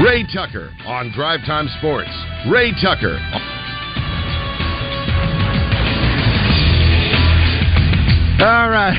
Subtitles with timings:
[0.00, 2.08] Ray Tucker on Drive Time Sports.
[2.50, 3.18] Ray Tucker.
[8.40, 8.96] All right.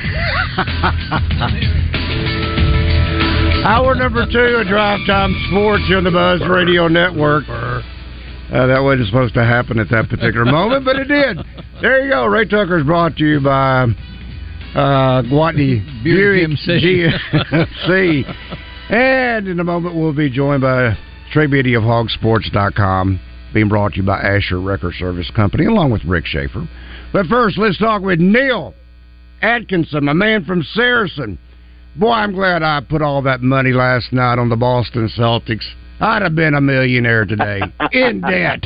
[3.65, 7.45] Hour number two of Drive Time Sports on the Buzz Radio Network.
[7.49, 7.81] Uh,
[8.51, 11.39] that wasn't supposed to happen at that particular moment, but it did.
[11.81, 12.27] There you go.
[12.27, 13.85] Ray Tucker is brought to you by
[14.75, 18.23] uh, Gwatney Buick GMC.
[18.89, 20.97] And in a moment, we'll be joined by
[21.31, 23.19] Trey Beatty of Hogsports.com,
[23.53, 26.67] being brought to you by Asher Wrecker Service Company, along with Rick Schaefer.
[27.11, 28.73] But first, let's talk with Neil
[29.41, 31.37] Atkinson, my man from Saracen.
[31.95, 35.65] Boy, I'm glad I put all that money last night on the Boston Celtics.
[35.99, 37.61] I'd have been a millionaire today
[37.91, 38.65] in debt.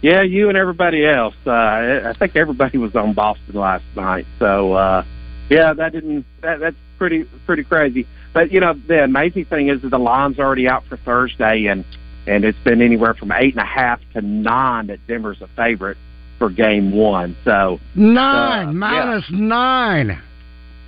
[0.00, 1.34] Yeah, you and everybody else.
[1.46, 4.26] Uh, I think everybody was on Boston last night.
[4.38, 5.04] So, uh,
[5.48, 6.24] yeah, that didn't.
[6.40, 8.06] That, that's pretty pretty crazy.
[8.32, 11.84] But you know, the amazing thing is that the line's already out for Thursday, and
[12.26, 15.96] and it's been anywhere from eight and a half to nine that Denver's a favorite
[16.38, 17.36] for Game One.
[17.44, 20.20] So Nine, Uh, minus nine.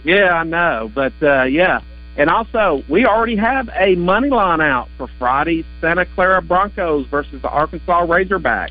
[0.05, 1.81] yeah, I know, but uh, yeah.
[2.17, 7.43] And also, we already have a money line out for Friday's Santa Clara Broncos versus
[7.43, 8.71] the Arkansas Razorbacks.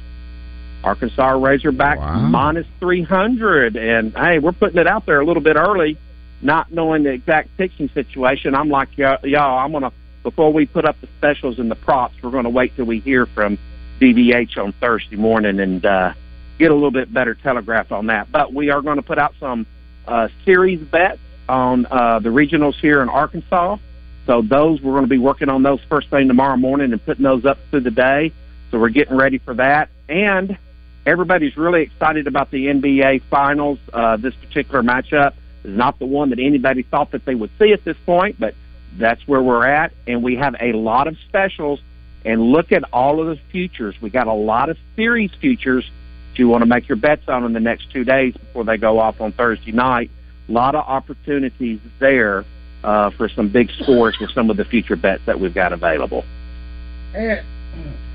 [0.84, 2.20] Arkansas Razorbacks Wow.
[2.22, 3.76] minus 300.
[3.76, 5.98] And, hey, we're putting it out there a little bit early,
[6.44, 8.54] not knowing the exact pitching situation.
[8.56, 9.18] I'm like, y'all,
[9.58, 9.92] I'm going to,
[10.24, 13.00] before we put up the specials and the props, we're going to wait till we
[13.00, 13.58] hear from
[14.00, 16.14] DVH on Thursday morning and uh,
[16.60, 18.32] get a little bit better telegraph on that.
[18.32, 19.66] But we are going to put out some
[20.08, 23.78] uh, series bets on uh, the regionals here in Arkansas.
[24.26, 27.24] So those we're going to be working on those first thing tomorrow morning and putting
[27.24, 28.32] those up through the day.
[28.72, 30.58] So we're getting ready for that, and
[31.06, 33.78] everybody's really excited about the NBA Finals.
[33.92, 37.72] Uh, this particular matchup is not the one that anybody thought that they would see
[37.74, 38.54] at this point, but
[38.98, 41.80] that's where we're at, and we have a lot of specials.
[42.26, 43.96] And look at all of the futures.
[44.02, 45.84] We got a lot of series futures
[46.32, 48.78] that you want to make your bets on in the next two days before they
[48.78, 50.10] go off on Thursday night.
[50.48, 52.46] A lot of opportunities there
[52.84, 56.24] uh, for some big scores with some of the future bets that we've got available.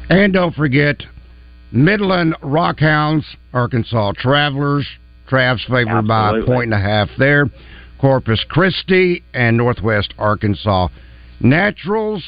[0.08, 1.02] And don't forget,
[1.70, 4.86] Midland Rockhounds, Arkansas Travelers.
[5.28, 7.46] Trav's favored by a point and a half there.
[8.00, 10.88] Corpus Christi and Northwest Arkansas
[11.40, 12.24] Naturals.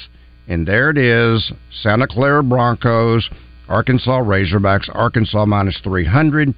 [0.48, 1.52] And there it is
[1.82, 3.28] Santa Clara Broncos,
[3.68, 6.52] Arkansas Razorbacks, Arkansas minus 300,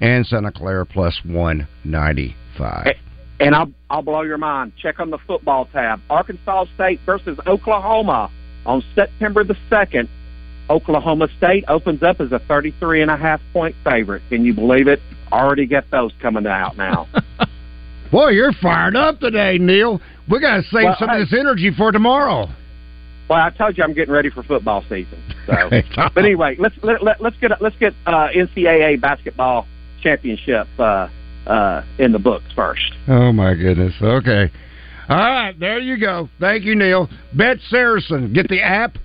[0.00, 2.88] and Santa Clara plus 195.
[3.40, 4.72] And I'll I'll blow your mind.
[4.76, 6.00] Check on the football tab.
[6.10, 8.30] Arkansas State versus Oklahoma
[8.66, 10.10] on September the second.
[10.70, 14.22] Oklahoma State opens up as a 33 and a half point favorite.
[14.28, 15.00] Can you believe it?
[15.32, 17.06] Already got those coming out now.
[18.10, 20.00] Boy, you're fired up today, Neil.
[20.30, 21.22] We got to save Well, some hey.
[21.22, 22.48] of this energy for tomorrow.
[23.28, 25.22] well, I told you I'm getting ready for football season.
[25.46, 25.70] So,
[26.14, 29.66] but anyway, let's let, let, let's get let's get uh, NCAA basketball
[30.02, 31.08] championship uh,
[31.46, 32.92] uh, in the books first.
[33.08, 33.94] Oh my goodness.
[34.00, 34.50] Okay.
[35.08, 36.28] All right, there you go.
[36.38, 37.08] Thank you, Neil.
[37.36, 38.32] Bet Saracen.
[38.32, 38.96] Get the app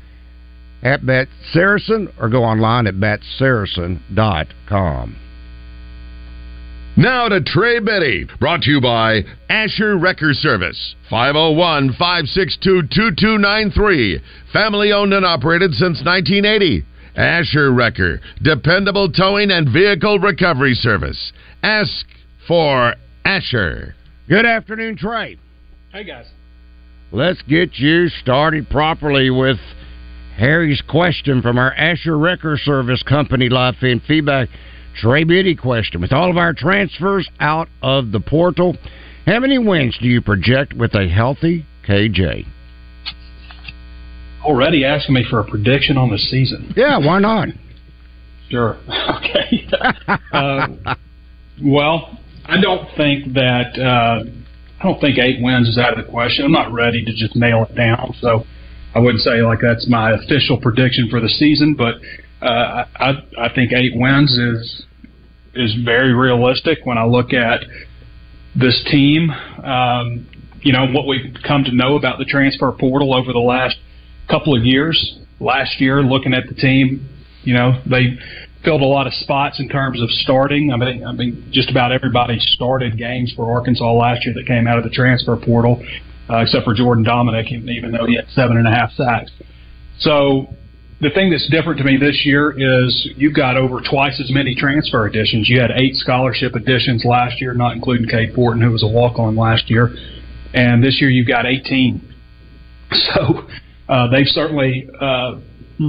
[0.85, 5.17] at Bet Saracen or go online at betsaracen.com.
[6.97, 14.21] Now to Trey Beatty, brought to you by Asher Wrecker Service, 501 562 2293.
[14.53, 16.85] Family owned and operated since 1980.
[17.17, 21.33] Asher Wrecker, dependable towing and vehicle recovery service.
[21.63, 22.05] Ask
[22.47, 22.95] for
[23.25, 23.93] Asher.
[24.29, 25.37] Good afternoon, Trey.
[25.91, 26.27] Hey guys.
[27.11, 29.59] Let's get you started properly with
[30.37, 34.49] Harry's question from our Asher Wrecker Service Company live feed feedback.
[35.01, 36.01] Trey Beatty question.
[36.01, 38.75] With all of our transfers out of the portal,
[39.25, 42.45] How many wins do you project with a healthy KJ?
[44.43, 46.73] Already asking me for a prediction on the season.
[46.75, 47.49] Yeah, why not?
[48.49, 48.77] Sure.
[49.15, 49.67] Okay.
[50.31, 50.67] uh,
[51.63, 54.23] well, I don't think that uh,
[54.79, 56.45] I don't think eight wins is out of the question.
[56.45, 58.45] I'm not ready to just nail it down, so
[58.95, 61.75] I wouldn't say like that's my official prediction for the season.
[61.75, 61.95] But
[62.41, 64.85] uh, I I think eight wins is
[65.53, 67.61] is very realistic when I look at
[68.55, 69.29] this team.
[69.29, 70.27] Um,
[70.61, 73.75] you know what we've come to know about the transfer portal over the last
[74.29, 75.19] couple of years.
[75.39, 77.07] Last year, looking at the team,
[77.43, 78.17] you know they
[78.63, 80.71] filled a lot of spots in terms of starting.
[80.71, 84.67] I mean, I mean, just about everybody started games for Arkansas last year that came
[84.67, 85.85] out of the transfer portal,
[86.29, 89.31] uh, except for Jordan Domineck, even though he had seven and a half sacks.
[89.99, 90.47] So
[91.01, 94.55] the thing that's different to me this year is you've got over twice as many
[94.55, 95.49] transfer additions.
[95.49, 99.35] You had eight scholarship additions last year, not including Cade Fortin, who was a walk-on
[99.35, 99.93] last year,
[100.53, 102.11] and this year you've got 18.
[103.15, 103.41] So
[103.89, 105.39] uh, they've certainly uh,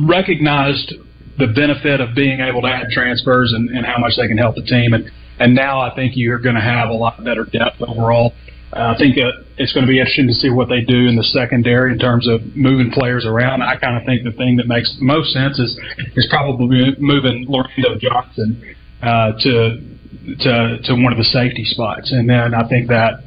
[0.09, 0.95] recognized
[1.39, 4.57] the benefit of being able to add transfers and, and how much they can help
[4.57, 4.95] the team.
[4.95, 8.33] And and now I think you're going to have a lot better depth overall.
[8.77, 9.17] I think
[9.57, 12.29] it's going to be interesting to see what they do in the secondary in terms
[12.29, 13.63] of moving players around.
[13.63, 15.79] I kind of think the thing that makes most sense is
[16.15, 19.81] is probably moving Lorando Johnson uh, to
[20.41, 23.25] to to one of the safety spots, and then I think that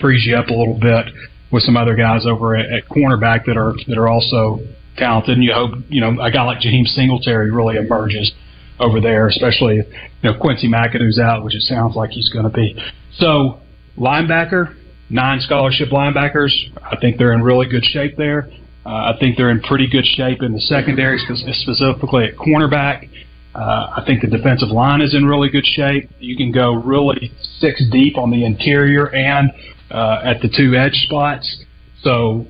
[0.00, 1.06] frees you up a little bit
[1.50, 4.60] with some other guys over at, at cornerback that are that are also
[4.96, 8.32] talented, and you hope you know a guy like Jaheim Singletary really emerges
[8.78, 9.84] over there, especially you
[10.22, 12.76] know Quincy McAdoo's out, which it sounds like he's going to be.
[13.16, 13.60] So
[13.96, 14.74] linebacker,
[15.10, 16.50] nine scholarship linebackers.
[16.82, 18.48] I think they're in really good shape there.
[18.86, 23.10] Uh, I think they're in pretty good shape in the secondary, specifically at cornerback.
[23.54, 23.58] Uh,
[23.96, 26.08] I think the defensive line is in really good shape.
[26.18, 29.50] You can go really six deep on the interior and
[29.90, 31.64] uh, at the two edge spots.
[32.02, 32.46] So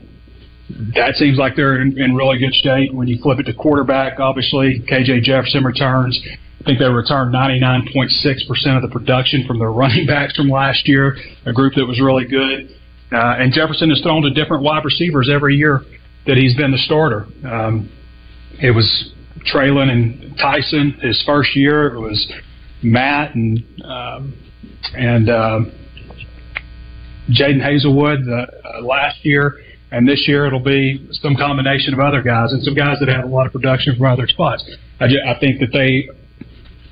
[0.94, 2.92] that seems like they're in, in really good shape.
[2.92, 6.20] When you flip it to quarterback, obviously KJ Jefferson returns.
[6.60, 11.16] I think they returned 99.6% of the production from their running backs from last year,
[11.46, 12.76] a group that was really good.
[13.12, 15.82] Uh, and Jefferson has thrown to different wide receivers every year
[16.26, 17.26] that he's been the starter.
[17.44, 17.90] Um,
[18.62, 19.12] it was
[19.52, 21.94] Treylon and Tyson his first year.
[21.94, 22.32] It was
[22.82, 24.34] Matt and um,
[24.94, 25.72] and um,
[27.30, 29.56] Jadon Haselwood uh, last year.
[29.92, 33.24] And this year it'll be some combination of other guys and some guys that have
[33.24, 34.64] a lot of production from other spots.
[35.00, 36.08] I, just, I think that they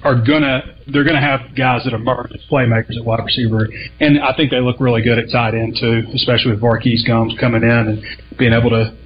[0.03, 3.69] are gonna they're gonna have guys that emerge as playmakers at wide receiver,
[4.01, 7.39] and I think they look really good at tight end too, especially with Var'Keyes Gumms
[7.39, 8.03] coming in and
[8.39, 8.97] being able to,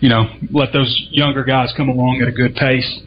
[0.00, 3.00] you know, let those younger guys come along at a good pace.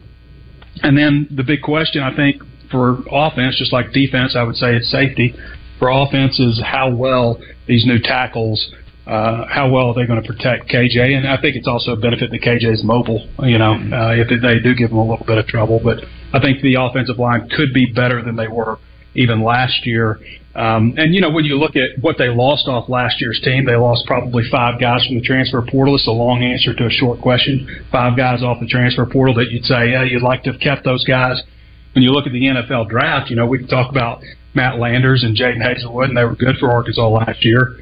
[0.82, 4.76] And then the big question I think for offense, just like defense, I would say
[4.76, 5.34] it's safety.
[5.78, 8.70] For offense is how well these new tackles
[9.06, 11.16] uh, how well are they going to protect KJ?
[11.16, 13.26] And I think it's also a benefit that KJ's mobile.
[13.40, 15.98] You know, uh, if they do give him a little bit of trouble, but
[16.32, 18.78] I think the offensive line could be better than they were
[19.14, 20.20] even last year.
[20.54, 23.64] Um, and you know, when you look at what they lost off last year's team,
[23.64, 25.94] they lost probably five guys from the transfer portal.
[25.94, 27.84] It's a long answer to a short question.
[27.90, 30.84] Five guys off the transfer portal that you'd say, yeah, you'd like to have kept
[30.84, 31.40] those guys.
[31.94, 34.22] When you look at the NFL draft, you know, we can talk about
[34.54, 37.76] Matt Landers and Jadon Haselwood, and they were good for Arkansas last year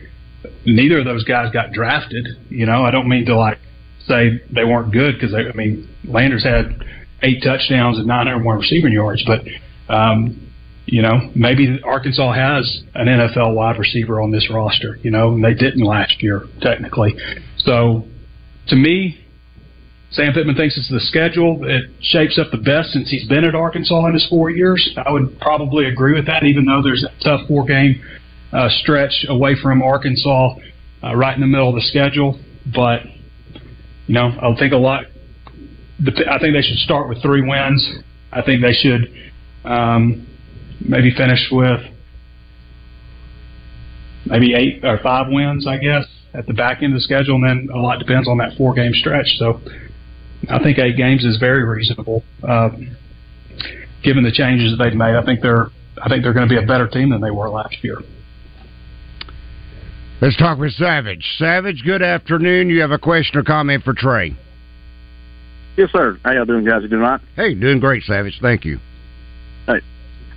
[0.64, 2.26] neither of those guys got drafted.
[2.48, 3.58] You know, I don't mean to like
[4.06, 6.82] say they weren't good because I mean Landers had
[7.22, 9.42] eight touchdowns and 901 receiving yards, but
[9.92, 10.52] um,
[10.86, 14.98] you know maybe Arkansas has an NFL wide receiver on this roster.
[15.02, 17.16] You know, and they didn't last year technically.
[17.58, 18.04] So
[18.68, 19.24] to me.
[20.10, 23.54] Sam Pittman thinks it's the schedule that shapes up the best since he's been at
[23.54, 24.96] Arkansas in his four years.
[24.96, 28.02] I would probably agree with that, even though there's a tough four game
[28.52, 30.54] uh, stretch away from Arkansas,
[31.02, 32.40] uh, right in the middle of the schedule.
[32.74, 33.02] But
[34.06, 35.04] you know, I think a lot.
[36.00, 37.86] I think they should start with three wins.
[38.32, 39.12] I think they should
[39.64, 40.26] um,
[40.80, 41.80] maybe finish with
[44.26, 47.44] maybe eight or five wins, I guess, at the back end of the schedule, and
[47.44, 49.26] then a lot depends on that four game stretch.
[49.38, 49.60] So
[50.48, 52.70] I think eight games is very reasonable, uh,
[54.04, 55.14] given the changes that they've made.
[55.14, 55.68] I think they're
[56.00, 57.98] I think they're going to be a better team than they were last year.
[60.20, 61.24] Let's talk with Savage.
[61.38, 62.70] Savage, good afternoon.
[62.70, 64.36] You have a question or comment for Trey?
[65.78, 66.18] Yes, sir.
[66.24, 66.82] How y'all doing, guys?
[66.82, 67.20] You doing all right?
[67.36, 68.40] Hey, doing great, Savage.
[68.42, 68.80] Thank you.
[69.68, 69.80] Hey,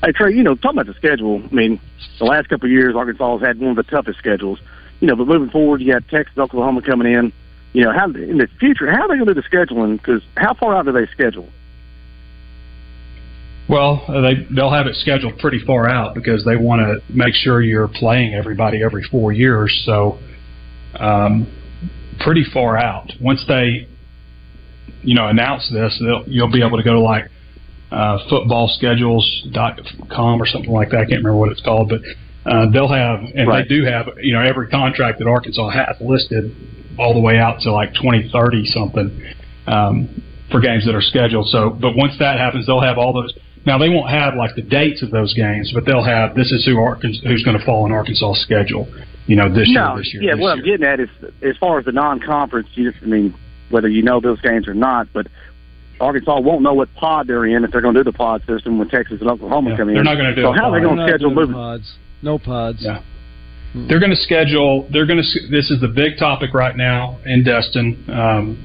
[0.03, 0.35] hey, Trey.
[0.35, 1.41] You know, talking about the schedule.
[1.43, 1.79] I mean,
[2.19, 4.59] the last couple of years, Arkansas has had one of the toughest schedules.
[4.99, 7.33] You know, but moving forward, you got Texas, Oklahoma coming in.
[7.73, 9.97] You know, how in the future, how are they going to do the scheduling?
[9.97, 11.49] Because how far out do they schedule?
[13.67, 17.63] Well, they they'll have it scheduled pretty far out because they want to make sure
[17.63, 19.81] you're playing everybody every four years.
[19.87, 20.19] So,
[20.99, 21.51] um,
[22.19, 23.11] pretty far out.
[23.19, 23.87] Once they,
[25.03, 27.29] you know, announce this, they'll, you'll be able to go to like
[27.91, 30.97] uh, footballschedules.com or something like that.
[30.97, 32.01] I can't remember what it's called, but
[32.49, 33.67] uh, they'll have, and Right.
[33.67, 36.55] they do have, you know, every contract that Arkansas has listed
[36.97, 39.33] all the way out to like 2030 something
[39.67, 41.47] um, for games that are scheduled.
[41.49, 43.33] So, but once that happens, they'll have all those.
[43.65, 46.65] Now they won't have like the dates of those games, but they'll have this is
[46.65, 48.87] who Arkansas, who's going to fall in Arkansas' schedule.
[49.27, 50.35] You know, this no, year, this year, yeah.
[50.35, 50.57] this What year.
[50.57, 51.09] I'm getting at is,
[51.43, 53.35] as far as the non-conference, you just, I mean,
[53.71, 55.27] whether you know those games or not, but
[55.99, 58.77] Arkansas won't know what pod they're in if they're going to do the pod system
[58.79, 59.95] when Texas and Oklahoma Yeah, come in.
[59.95, 61.53] they're not gonna do So a how are they going to schedule doing moving?
[61.55, 61.95] pods.
[62.21, 62.79] No pods.
[62.81, 63.01] Yeah.
[63.73, 64.87] They're going to schedule.
[64.91, 65.47] They're going to.
[65.49, 68.57] This is the big topic right now in Destin um,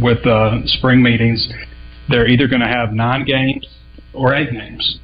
[0.00, 1.46] with uh, spring meetings.
[2.08, 3.66] They're either going to have nine games
[4.14, 5.00] or eight games.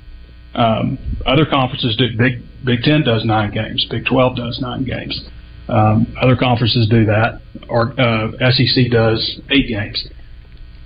[0.55, 0.97] Um,
[1.27, 2.07] other conferences do.
[2.17, 3.87] Big Big Ten does nine games.
[3.91, 5.29] Big Twelve does nine games.
[5.69, 7.41] Um, other conferences do that.
[7.69, 10.07] Or uh, SEC does eight games.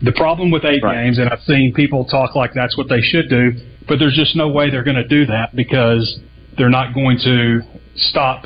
[0.03, 1.05] The problem with eight Right.
[1.05, 3.53] games, and I've seen people talk like that's what they should do,
[3.89, 6.21] but there's just no way they're going to do that because
[6.57, 7.63] they're not going to
[7.97, 8.45] stop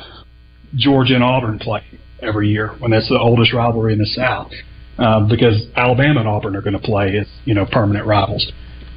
[0.75, 1.83] Georgia and Auburn play
[2.21, 4.51] every year when that's the oldest rivalry in the South.
[4.97, 8.51] Uh, because Alabama and Auburn are going to play as you know permanent rivals.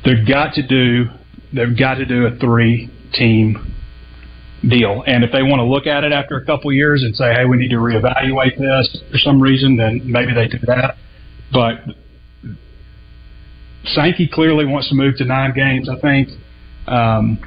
[0.04, 1.06] They've got to do
[1.54, 3.74] they've got to do a three team
[4.62, 7.32] deal, and if they want to look at it after a couple years and say,
[7.34, 10.96] hey, we need to reevaluate this for some reason, then maybe they do that.
[11.52, 11.80] But
[13.84, 15.88] Sankey clearly wants to move to nine games.
[15.88, 16.28] I think.
[16.86, 17.38] Um,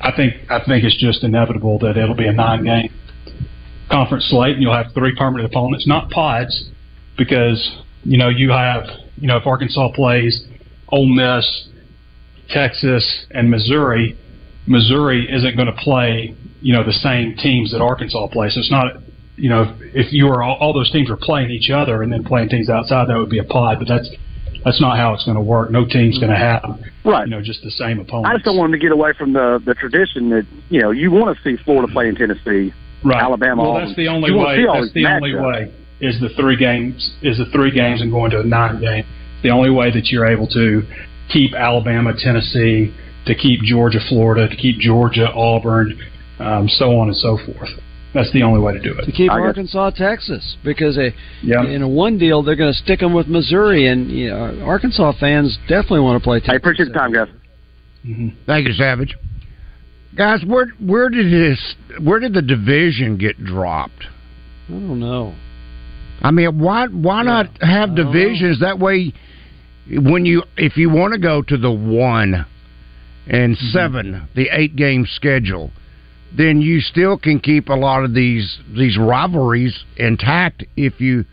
[0.00, 2.92] I think I think it's just inevitable that it'll be a nine game
[3.90, 6.70] conference slate, and you'll have three permanent opponents, not pods,
[7.16, 8.84] because you know you have
[9.16, 10.46] you know if Arkansas plays
[10.90, 11.68] Ole Miss,
[12.48, 14.16] Texas, and Missouri,
[14.68, 18.54] Missouri isn't going to play you know the same teams that Arkansas plays.
[18.54, 18.86] So it's not
[19.36, 22.12] you know if, if you were all, all those teams are playing each other and
[22.12, 24.08] then playing teams outside, that would be a pod, but that's
[24.64, 25.70] that's not how it's going to work.
[25.70, 26.62] No team's going to have
[27.04, 27.26] Right.
[27.26, 28.28] you know just the same opponents.
[28.30, 30.90] I just don't want them to get away from the the tradition that you know
[30.90, 32.72] you want to see Florida play in Tennessee.
[33.04, 33.22] right.
[33.22, 34.64] Alabama, Well, that's the only way.
[34.66, 35.46] That's the only matchups.
[35.70, 39.04] way is the three games is the three games and going to a nine game.
[39.42, 40.82] The only way that you're able to
[41.32, 42.92] keep Alabama, Tennessee,
[43.28, 45.98] to keep Georgia, Florida, to keep Georgia, Auburn,
[46.40, 47.70] um, so on and so forth.
[48.14, 49.04] That's the only way to do it.
[49.04, 51.62] To keep I got- Arkansas, Texas, because they, Yeah.
[51.64, 55.12] in a one deal they're going to stick them with Missouri, and you know, Arkansas
[55.20, 56.40] fans definitely want to play.
[56.40, 56.52] Texas.
[56.54, 57.28] I appreciate the time, guys.
[58.46, 59.14] Thank you, Savage.
[60.16, 61.58] Guys, where where did this
[62.02, 64.06] where did the division get dropped?
[64.68, 65.34] I don't know.
[66.22, 69.12] I mean, why why not have I don't divisions that way?
[69.90, 72.46] When you if you want to go to the one
[73.28, 73.66] and Mm-hmm.
[73.70, 75.70] seven, the eight game schedule,
[76.36, 81.24] then you still can keep a lot of these these rivalries intact if you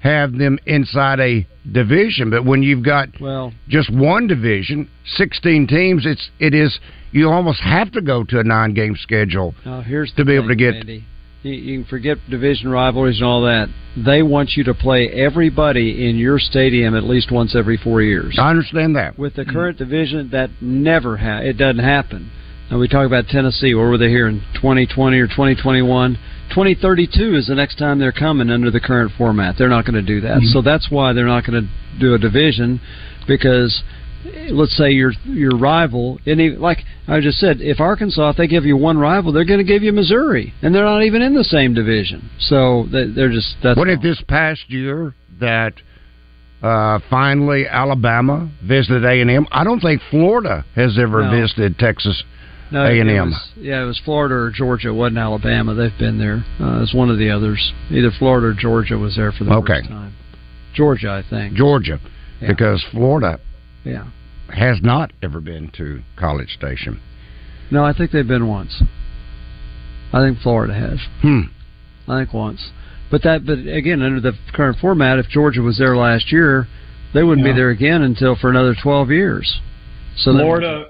[0.00, 2.30] have them inside a division.
[2.30, 6.78] But when you've got Well, just one division, sixteen teams, it's it is
[7.12, 9.54] you almost have to go to a nine game schedule.
[9.84, 11.04] here's To be able to get- Andy.
[11.42, 13.68] You, you can forget division rivalries and all that.
[13.96, 18.36] They want you to play everybody in your stadium at least once every four years.
[18.38, 19.18] I understand that.
[19.18, 22.30] With the current division, that never ha- it doesn't happen.
[22.70, 23.74] Now we talk about Tennessee.
[23.74, 26.18] Where were they here in 2020 or 2021?
[26.50, 29.56] 2032 is the next time they're coming under the current format.
[29.58, 30.38] They're not going to do that.
[30.38, 30.52] Mm-hmm.
[30.52, 32.80] So that's why they're not going to do a division
[33.26, 33.82] because
[34.50, 38.64] let's say your your rival any like I just said if Arkansas if they give
[38.66, 41.44] you one rival they're going to give you Missouri and they're not even in the
[41.44, 42.28] same division.
[42.38, 45.74] So they- they're just that's What if this past year that
[46.62, 49.46] uh, finally Alabama visited A and M?
[49.50, 51.30] I don't think Florida has ever No.
[51.30, 52.22] visited Texas.
[52.70, 53.30] No, A&M.
[53.30, 54.88] was- Yeah, it was Florida or Georgia.
[54.88, 55.74] It wasn't Alabama.
[55.74, 56.44] They've been there.
[56.60, 57.72] Uh, it was one of the others.
[57.90, 59.78] Either Florida or Georgia was there for the Okay.
[59.80, 60.12] first time.
[60.74, 61.54] Georgia, I think.
[61.54, 61.98] Georgia,
[62.40, 62.48] Yeah.
[62.48, 63.40] because Florida
[63.84, 64.04] Yeah.
[64.50, 67.00] has not ever been to College Station.
[67.70, 68.82] No, I think they've been once.
[70.12, 70.98] I think Florida has.
[71.22, 71.42] Hmm.
[72.08, 72.70] I think once.
[73.10, 76.66] But that, but again, under the current format, if Georgia was there last year,
[77.14, 77.52] they wouldn't Yeah.
[77.52, 79.60] be there again until for another twelve years.
[80.16, 80.86] So that- Florida,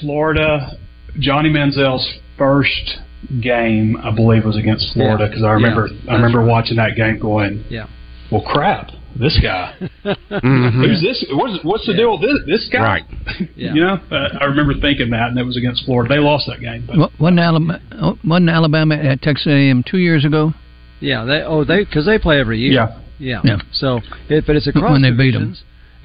[0.00, 0.72] Florida,
[1.18, 2.98] Johnny Manziel's first
[3.40, 5.28] game, I believe, was against Florida Yeah.
[5.28, 6.46] because I remember Yeah, I remember right.
[6.48, 7.86] watching that game going, Yeah.
[8.30, 9.74] well, crap, this guy,
[10.30, 10.72] Mhm.
[10.86, 11.24] who's this?
[11.32, 11.98] What's, what's the Yeah.
[11.98, 12.82] deal with this, this guy?
[12.82, 13.04] Right.
[13.56, 13.74] Yeah.
[13.74, 16.14] you know, uh, I remember thinking that, and it was against Florida.
[16.14, 16.84] They lost that game.
[16.86, 17.80] But Wasn't Alabama,
[18.24, 20.54] wasn't Alabama at Texas A&M two years ago?
[21.00, 22.72] Yeah, they oh they because they play every year.
[22.72, 23.40] yeah, Yeah.
[23.44, 23.58] Yeah.
[23.72, 25.56] So, it, but it's across When they beat 'em.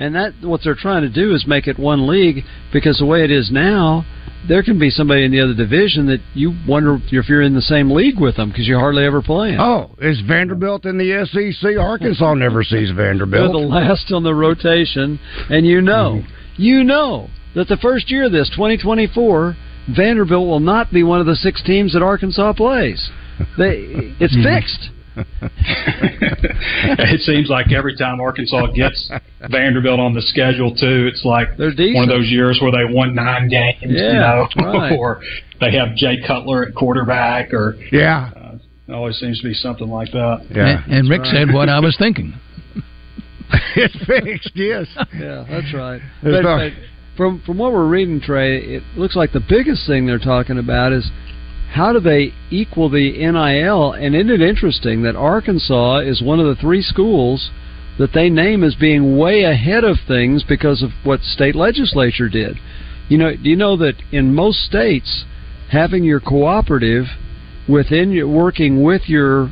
[0.03, 2.43] And that what they're trying to do is make it one league
[2.74, 4.05] because the way it is now,
[4.50, 7.62] there can be somebody in the other division that you wonder if you're in the
[7.62, 9.62] same league with them because you hardly ever play them.
[9.62, 11.77] Oh, is Vanderbilt in the SEC?
[11.79, 13.53] Arkansas never sees Vanderbilt.
[13.53, 16.62] They're the last on the rotation, and you know, mm-hmm.
[16.62, 19.55] you know that the first year of this 2024,
[19.95, 23.10] Vanderbilt will not be one of the six teams that Arkansas plays.
[23.57, 23.88] They,
[24.19, 24.43] it's mm-hmm.
[24.43, 24.89] fixed.
[26.98, 29.10] it seems like every time Arkansas gets
[29.50, 33.13] Vanderbilt on the schedule too, it's like They're one of those years where they won
[33.15, 34.91] nine games, you Yeah, know, right.
[34.98, 35.22] or
[35.60, 38.55] they have Jay Cutler at quarterback, or Yeah, uh,
[38.88, 40.46] it always seems to be something like that.
[40.53, 40.84] yeah.
[40.86, 42.34] And, and Rick said what I was thinking.
[43.75, 44.51] it's fixed.
[44.55, 44.88] Yes.
[45.15, 46.01] Yeah, that's right.
[46.24, 46.72] But, but
[47.15, 50.91] from from what we're reading, Trey, it looks like the biggest thing they're talking about
[50.91, 51.10] is
[51.74, 53.94] how do they equal the NIL?
[53.94, 57.50] And isn't it interesting that Arkansas is one of the three schools
[57.98, 62.58] that they name as being way ahead of things because of what state legislature did?
[63.10, 65.25] You know, do you know that in most states,
[65.72, 67.06] having your cooperative
[67.68, 69.51] within your working with your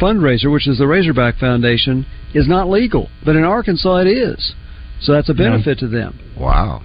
[0.00, 4.54] fundraiser, which is the Razorback Foundation, is not legal, but in Arkansas it is.
[5.00, 6.18] So that's a benefit to them.
[6.36, 6.82] Wow.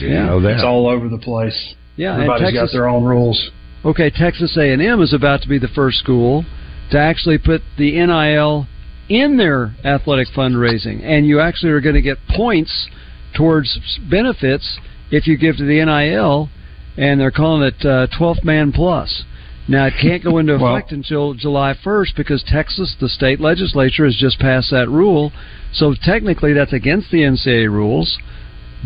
[0.00, 0.26] Yeah.
[0.26, 0.52] know that.
[0.54, 1.74] It's all over the place.
[1.96, 3.50] Yeah, and Everybody's Texas, got their own rules.
[3.84, 6.44] Okay, Texas A&M is about to be the first school
[6.90, 8.66] to actually put the NIL
[9.08, 12.88] in their athletic fundraising, and you actually are going to get points
[13.36, 14.78] towards benefits
[15.10, 16.48] if you give to the NIL,
[16.96, 19.24] and they're calling it uh, 12th man plus.
[19.66, 24.04] Now it can't go into Well- effect until July 1st because Texas, the state legislature,
[24.04, 25.32] has just passed that rule.
[25.72, 28.18] So technically, that's against the NCAA rules.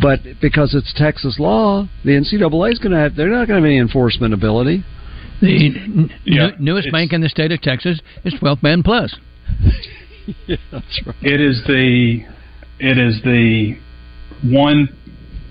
[0.00, 3.64] But because it's Texas law, the NCAA is going to have—they're not going to have
[3.64, 4.84] any enforcement ability.
[5.40, 9.14] The n- Yeah, new, newest bank in the state of Texas is 12th Man Plus.
[10.46, 11.16] yeah, that's right.
[11.22, 12.24] It is the
[12.80, 13.76] it is the
[14.44, 14.88] one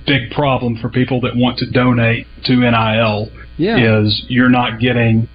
[0.05, 5.27] big problem for people that want to donate to NIL Yeah, is you're not getting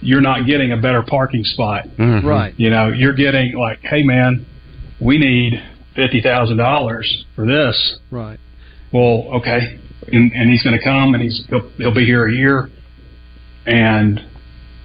[0.00, 1.86] you're not getting a better parking spot.
[1.98, 2.24] Mhm.
[2.24, 2.54] right.
[2.56, 4.44] You know, you're getting like, hey man,
[5.00, 5.62] we need
[5.94, 7.98] fifty thousand dollars for this.
[8.10, 8.38] Right.
[8.96, 9.78] Well, okay,
[10.10, 12.70] and, and he's going to come and he's he'll, he'll be here a year.
[13.66, 14.20] And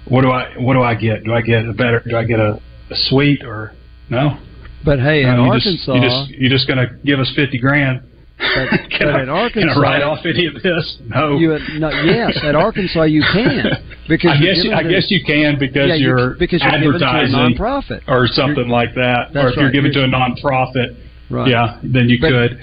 [0.06, 1.24] what do I what do I get?
[1.24, 2.02] Do I get a better?
[2.06, 3.72] Do I get a, a suite or
[4.10, 4.38] no?
[4.84, 7.58] But hey, in you Arkansas, just, you just you're just going to give us fifty
[7.58, 8.02] grand.
[8.36, 10.98] but, can, but I, in can I write off any of this?
[11.06, 11.38] No.
[11.38, 13.70] you no, yes, at Arkansas you can
[14.08, 16.60] because I you're guess given I to- guess you can because yeah, you- you're because
[16.60, 18.02] you're to a nonprofit.
[18.08, 19.30] or something like that.
[19.36, 19.72] Or if you're right.
[19.72, 20.96] giving to a nonprofit,
[21.30, 21.48] Right.
[21.48, 22.58] yeah, then you But- could.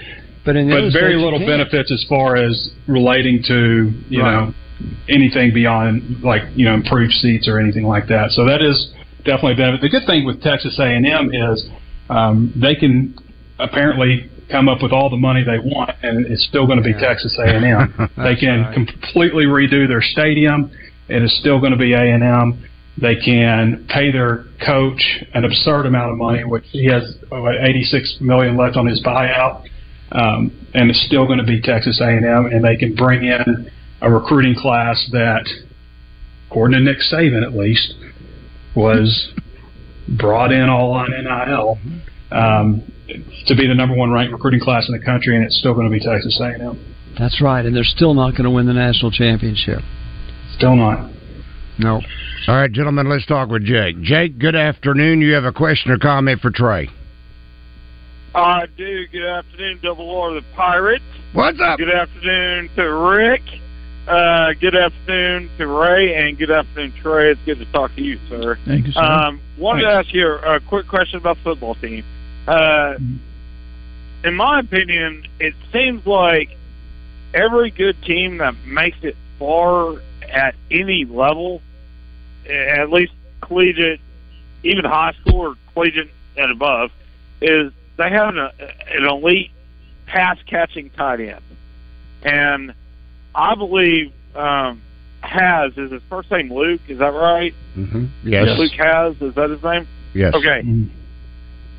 [0.69, 4.31] But But very little benefits as far as relating to you Right.
[4.47, 4.53] know
[5.09, 8.31] anything beyond like you know improved seats or anything like that.
[8.31, 8.93] So that is
[9.25, 9.81] definitely a benefit.
[9.81, 11.67] The good thing with Texas A&M is
[12.09, 13.15] um, they can
[13.59, 16.93] apparently come up with all the money they want, and it's still going to be
[16.93, 18.09] Texas A&M.
[18.17, 18.73] they can right.
[18.73, 20.71] completely redo their stadium.
[21.09, 22.63] And It is still going to be A&M.
[22.97, 28.17] They can pay their coach an absurd amount of money, which he has what, 86
[28.21, 29.63] million left on his buyout,
[30.11, 32.45] um, and it's still going to be Texas A&M.
[32.45, 33.69] And they can bring in
[34.01, 35.47] a recruiting class that,
[36.49, 37.93] according to Nick Saban at least,
[38.75, 39.31] was
[40.07, 41.77] brought in all on NIL
[42.31, 42.91] um,
[43.47, 45.85] to be the number one ranked recruiting class in the country, and it's still going
[45.85, 46.95] to be Texas A&M.
[47.17, 49.79] That's right, and they're still not going to win the national championship.
[50.55, 51.11] Still not.
[51.77, 52.01] No.
[52.47, 54.01] All right, gentlemen, let's talk with Jake.
[54.01, 55.21] Jake, good afternoon.
[55.21, 56.89] You have a question or comment for Trey?
[58.35, 59.07] I do.
[59.07, 61.01] Good afternoon, Double R the Pirate.
[61.33, 61.79] What's up?
[61.79, 63.41] Good afternoon to Rick.
[64.07, 67.31] Uh, good afternoon to Ray, and good afternoon, Trey.
[67.31, 68.57] It's good to talk to you, sir.
[68.65, 69.01] Thank you, sir.
[69.01, 72.03] Um, wanted to ask you a, quick question about the football team.
[72.47, 72.95] Uh,
[74.23, 76.49] in my opinion, it seems like
[77.33, 81.61] every good team that makes it far at any level,
[82.49, 84.01] at least collegiate,
[84.63, 86.89] even high school or collegiate and above,
[87.41, 89.51] is they have an, an elite
[90.07, 91.43] pass catching tight end.
[92.23, 92.73] And
[93.35, 94.81] I believe um,
[95.21, 96.81] Hasz is his first name Luke.
[96.87, 97.53] Is that right?
[97.75, 98.05] Mm-hmm.
[98.23, 98.57] Yes.
[98.57, 99.87] Luke Hasz is that his name?
[100.13, 100.33] Yes.
[100.33, 100.63] Okay.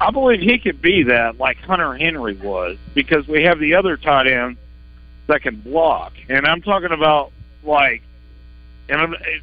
[0.00, 3.96] I believe he could be that like Hunter Henry was because we have the other
[3.96, 4.56] tight end
[5.26, 6.12] that can block.
[6.28, 7.32] And I'm talking about
[7.64, 8.02] like,
[8.88, 9.42] and I'm, it,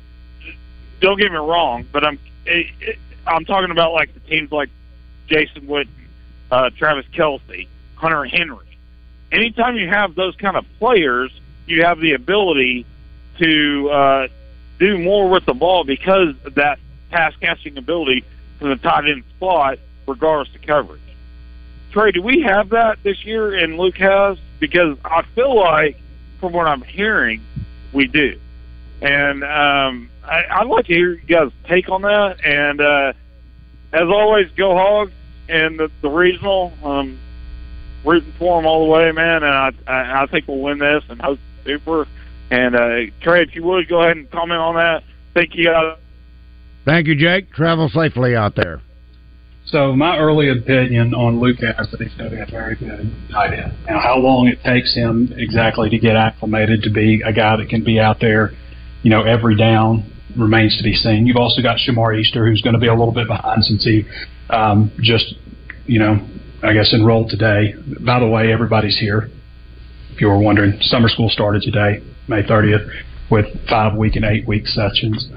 [0.99, 4.69] don't get me wrong, but I'm it, it, I'm talking about like the teams like
[5.27, 5.89] Jason Witten,
[6.51, 8.65] uh, Travis Kelce, Hunter Henry.
[9.31, 11.31] Anytime you have those kind of players,
[11.65, 12.85] you have the ability
[13.39, 14.27] to uh,
[14.79, 16.79] do more with the ball because of that
[17.11, 18.23] pass catching ability
[18.59, 21.01] from the tight end spot, regardless of coverage.
[21.91, 23.53] Trey, do we have that this year?
[23.53, 25.97] And Luke Hasz because I feel like,
[26.39, 27.41] from what I'm hearing,
[27.93, 28.39] we do.
[29.01, 32.43] And um, I, I'd like to hear you guys' take on that.
[32.45, 33.13] And uh,
[33.93, 35.11] as always, go Hogs
[35.49, 36.73] and the, the regional.
[36.83, 37.19] Um,
[38.07, 39.43] rooting for them all the way, man.
[39.43, 42.07] And I, I, I think we'll win this and hope super.
[42.49, 45.03] And uh, Trey, if you would go ahead and comment on that.
[45.33, 45.97] Thank you guys.
[46.85, 47.51] Thank you, Jake.
[47.51, 48.81] Travel safely out there.
[49.65, 53.53] So my early opinion on Lucas that he's going to be a very good tight
[53.53, 53.73] end.
[53.85, 57.67] Now, how long it takes him exactly to get acclimated to be a guy that
[57.67, 58.51] can be out there,
[59.03, 61.27] you know, every down remains to be seen.
[61.27, 64.05] You've also got Shamar Easter, who's going to be a little bit behind since he
[64.49, 65.35] um, just,
[65.85, 66.27] you know,
[66.63, 67.73] I guess enrolled today.
[67.99, 69.29] By the way, everybody's here.
[70.11, 72.89] If you were wondering, summer school started today, May 30th,
[73.29, 75.29] with five week and eight week sessions.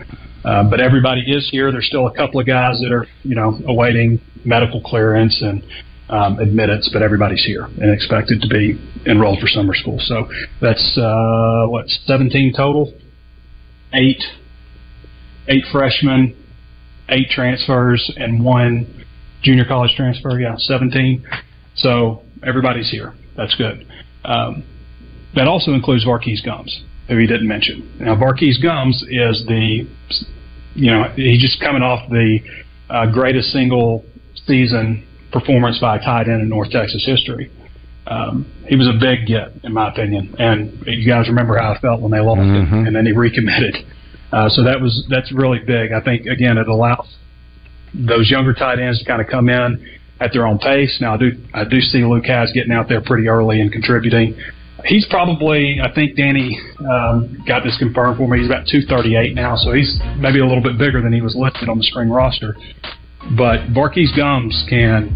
[0.44, 1.70] Um, but everybody is here.
[1.70, 5.62] There's still a couple of guys that are, you know, awaiting medical clearance and
[6.08, 9.98] um, admittance, but everybody's here and expected to be enrolled for summer school.
[10.00, 10.28] So
[10.60, 12.92] that's uh, what 17 total,
[13.92, 14.22] eight,
[15.48, 16.36] eight freshmen,
[17.10, 18.99] eight transfers, and one
[19.42, 20.38] junior college transfer.
[20.38, 21.24] Yeah, 17.
[21.76, 23.14] So everybody's here.
[23.36, 23.86] That's good.
[24.24, 24.64] Um,
[25.34, 27.92] that also includes Var'Keyes Gumms who he didn't mention.
[27.98, 29.86] Now, Var'Keyes Gumms is the,
[30.74, 32.38] you know, he's just coming off the
[32.88, 34.04] uh, greatest single
[34.46, 37.50] season performance by a tight end in North Texas history.
[38.06, 41.80] Um, he was a big get, in my opinion, and you guys remember how I
[41.80, 42.74] felt when they lost mm-hmm.
[42.74, 43.76] him, and then he recommitted.
[44.32, 45.92] Uh, so that was that's really big.
[45.92, 47.16] I think again it allows
[47.94, 49.86] those younger tight ends to kind of come in
[50.20, 50.98] at their own pace.
[51.00, 54.36] Now I do I do see Luke Hasz getting out there pretty early and contributing.
[54.84, 58.38] He's probably, I think Danny um, got this confirmed for me.
[58.38, 61.68] He's about 238 now, so he's maybe a little bit bigger than he was listed
[61.68, 62.56] on the spring roster.
[63.36, 65.14] But Var'Keyes Gumms can,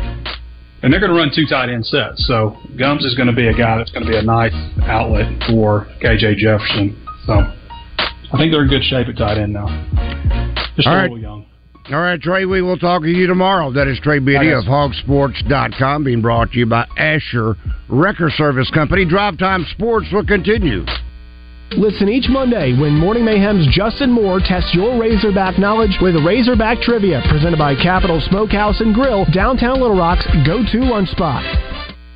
[0.82, 2.26] and they're going to run two tight end sets.
[2.26, 5.32] So Gumms is going to be a guy that's going to be a nice outlet
[5.48, 7.00] for KJ Jefferson.
[7.26, 9.66] So I think they're in good shape at tight end now.
[10.76, 11.02] Just All a right.
[11.04, 11.46] little young.
[11.92, 13.70] All right, Trey, we will talk to you tomorrow.
[13.70, 17.56] That is Trey Beatty of hogsports.com being brought to you by Asher
[17.90, 19.04] Wrecker Service Company.
[19.04, 20.86] Drive Time Sports will continue.
[21.72, 27.22] Listen each Monday when Morning Mayhem's Justin Moore tests your Razorback knowledge with Razorback Trivia,
[27.28, 31.44] presented by Capital Smokehouse and Grill, downtown Little Rock's go-to lunch spot.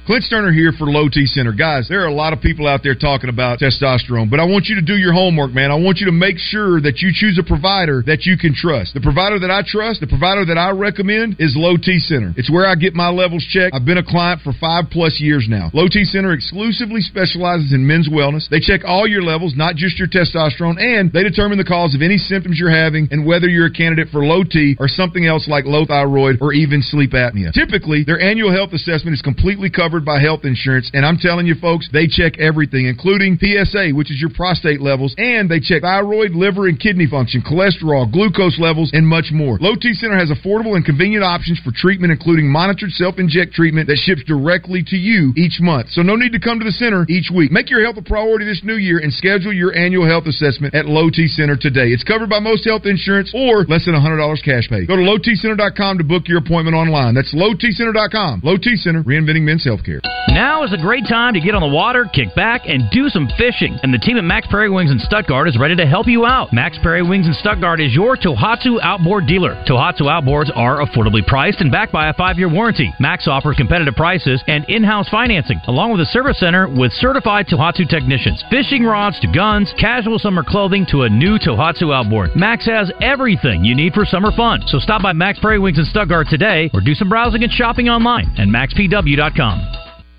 [0.08, 1.52] Clint Stoerner here for Low T Center.
[1.52, 4.64] Guys, there are a lot of people out there talking about testosterone, but I want
[4.64, 5.70] you to do your homework, man.
[5.70, 8.94] I want you to make sure that you choose a provider that you can trust.
[8.94, 12.32] The provider that I trust, the provider that I recommend is Low T Center.
[12.38, 13.76] It's where I get my levels checked.
[13.76, 15.68] I've been a client for five plus years now.
[15.74, 18.48] Low T Center exclusively specializes in men's wellness.
[18.48, 22.00] They check all your levels, not just your testosterone, and they determine the cause of
[22.00, 25.44] any symptoms you're having and whether you're a candidate for low T or something else
[25.52, 27.52] like low thyroid or even sleep apnea.
[27.52, 30.90] Typically, their annual health assessment is completely covered by health insurance.
[30.92, 35.14] And I'm telling you, folks, they check everything, including PSA, which is your prostate levels,
[35.18, 39.58] and they check thyroid, liver, and kidney function, cholesterol, glucose levels, and much more.
[39.60, 43.88] Low T Center has affordable and convenient options for treatment, including monitored self inject treatment
[43.88, 45.88] that ships directly to you each month.
[45.90, 47.50] So no need to come to the center each week.
[47.50, 50.86] Make your health a priority this new year and schedule your annual health assessment at
[50.86, 51.88] Low T Center today.
[51.88, 54.86] It's covered by most health insurance or less than $100 cash pay.
[54.86, 57.14] Go to lowtcenter.com to book your appointment online.
[57.14, 58.40] That's lowtcenter.com.
[58.44, 59.87] Low T Center, reinventing men's healthcare.
[60.28, 63.28] Now is a great time to get on the water, kick back, and do some
[63.38, 63.78] fishing.
[63.82, 66.52] And the team at Mack's Prairie Wings in Stuttgart is ready to help you out.
[66.52, 69.54] Mack's Prairie Wings in Stuttgart is your Tohatsu outboard dealer.
[69.66, 72.92] Tohatsu outboards are affordably priced and backed by a five-year warranty.
[73.00, 77.88] Mack's offers competitive prices and in-house financing, along with a service center with certified Tohatsu
[77.88, 78.44] technicians.
[78.50, 82.36] Fishing rods to guns, casual summer clothing to a new Tohatsu outboard.
[82.36, 84.62] Mack's has everything you need for summer fun.
[84.66, 87.88] So stop by Mack's Prairie Wings in Stuttgart today or do some browsing and shopping
[87.88, 89.77] online at mackspw.com.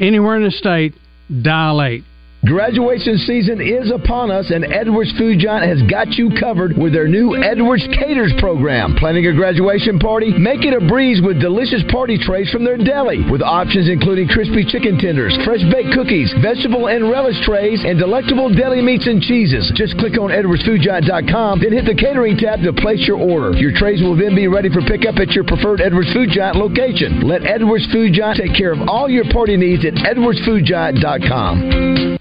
[0.00, 0.94] anywhere in the state,
[1.42, 2.02] dial 8.
[2.40, 7.06] Graduation season is upon us, and Edwards Food Giant has got you covered with their
[7.06, 8.96] new Edwards Caters program.
[8.96, 10.32] Planning a graduation party?
[10.32, 14.64] Make it a breeze with delicious party trays from their deli, with options including crispy
[14.64, 19.70] chicken tenders, fresh baked cookies, vegetable and relish trays, and delectable deli meats and cheeses.
[19.76, 23.52] Just click on EdwardsFoodGiant.com, then hit the catering tab to place your order.
[23.60, 27.20] Your trays will then be ready for pickup at your preferred Edwards Food Giant location.
[27.20, 32.16] Let Edwards Food Giant take care of all your party needs at EdwardsFoodGiant.com.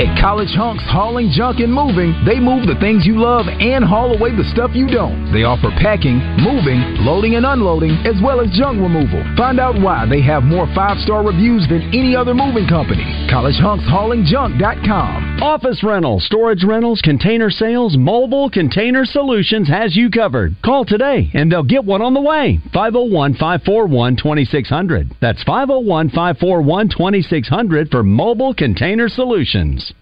[0.00, 4.16] At College Hunks Hauling Junk and Moving, they move the things you love and haul
[4.16, 5.30] away the stuff you don't.
[5.32, 9.22] They offer packing, moving, loading and unloading, as well as junk removal.
[9.36, 13.04] Find out why they have more five star reviews than any other moving company.
[13.32, 15.40] CollegeHunksHaulingJunk.com.
[15.42, 20.54] Office rentals, storage rentals, container sales, mobile container solutions has you covered.
[20.62, 22.58] Call today and they'll get one on the way.
[22.74, 25.14] 501 541 2600.
[25.22, 29.94] That's 501 541 2600 for mobile container solutions.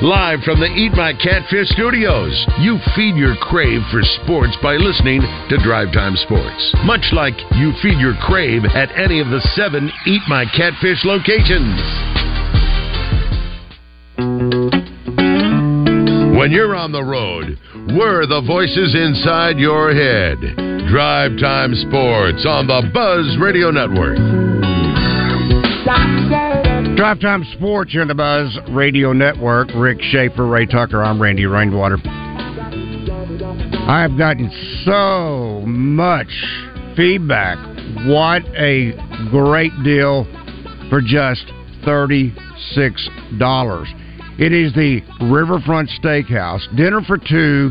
[0.00, 2.30] Live from the Eat My Catfish studios,
[2.60, 6.72] you feed your crave for sports by listening to Drive Time Sports.
[6.84, 11.82] Much like you feed your crave at any of the seven Eat My Catfish locations.
[16.38, 17.58] When you're on the road,
[17.98, 20.38] we're the voices inside your head.
[20.86, 24.18] Drive Time Sports on the Buzz Radio Network.
[26.98, 29.68] Drive Time Sports here in the Buzz Radio Network.
[29.76, 31.00] Rick Schaefer, Ray Tucker.
[31.00, 31.96] I'm Randy Rainwater.
[32.04, 34.50] I have gotten
[34.84, 36.26] so much
[36.96, 37.56] feedback.
[38.04, 38.94] What a
[39.30, 40.24] great deal
[40.90, 41.46] for just
[41.86, 42.34] $36.
[44.40, 46.66] It is the Riverfront Steakhouse.
[46.76, 47.70] Dinner for two.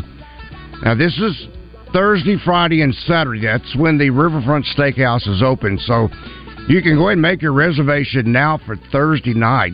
[0.84, 1.48] Now, this is
[1.92, 3.42] Thursday, Friday, and Saturday.
[3.42, 5.78] That's when the Riverfront Steakhouse is open.
[5.80, 6.08] So
[6.68, 9.74] you can go ahead and make your reservation now for Thursday night.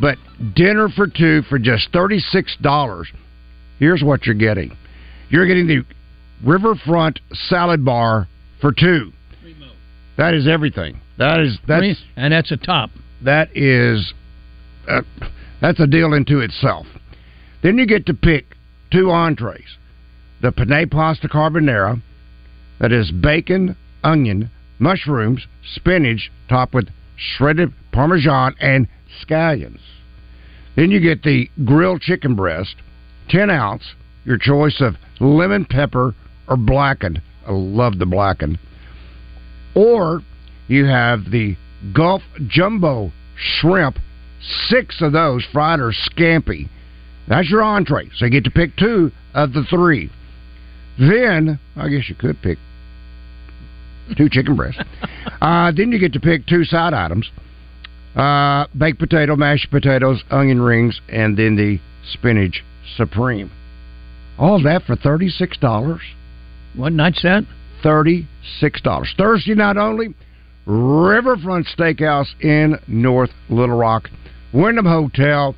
[0.00, 0.18] But
[0.54, 3.06] dinner for two for just $36.
[3.78, 4.76] Here's what you're getting
[5.30, 5.82] you're getting the
[6.44, 8.28] Riverfront Salad Bar
[8.60, 9.12] for two.
[10.18, 11.00] That is everything.
[11.18, 11.82] That is that's
[12.16, 12.90] and that's a top.
[13.24, 14.12] That is
[14.88, 15.00] uh,
[15.60, 16.86] that's a deal into itself.
[17.62, 18.56] Then you get to pick
[18.90, 19.78] two entrees:
[20.42, 22.02] the penne pasta carbonara,
[22.78, 24.50] that is bacon, onion,
[24.82, 28.88] mushrooms, spinach, topped with shredded parmesan and
[29.24, 29.80] scallions.
[30.76, 32.74] Then you get the grilled chicken breast,
[33.28, 36.14] 10 ounce, your choice of lemon pepper
[36.48, 37.22] or blackened.
[37.46, 38.58] I love the blackened.
[39.74, 40.20] Or
[40.68, 41.56] you have the
[41.94, 43.98] Gulf Jumbo shrimp,
[44.68, 46.68] six of those fried or scampi.
[47.28, 48.10] That's your entree.
[48.16, 50.10] So you get to pick two of the three.
[50.98, 52.58] Then, I guess you could pick
[54.16, 54.80] two chicken breasts.
[55.40, 57.30] uh, then you get to pick two side items:
[58.16, 61.78] uh, baked potato, mashed potatoes, onion rings, and then the
[62.12, 62.62] spinach
[62.96, 63.50] supreme.
[64.38, 66.00] All that for thirty six dollars.
[66.74, 67.44] What night's that?
[67.82, 68.28] Thirty
[68.60, 69.12] six dollars.
[69.16, 70.14] Thursday night only.
[70.64, 74.08] Riverfront Steakhouse in North Little Rock,
[74.52, 75.56] Wyndham Hotel,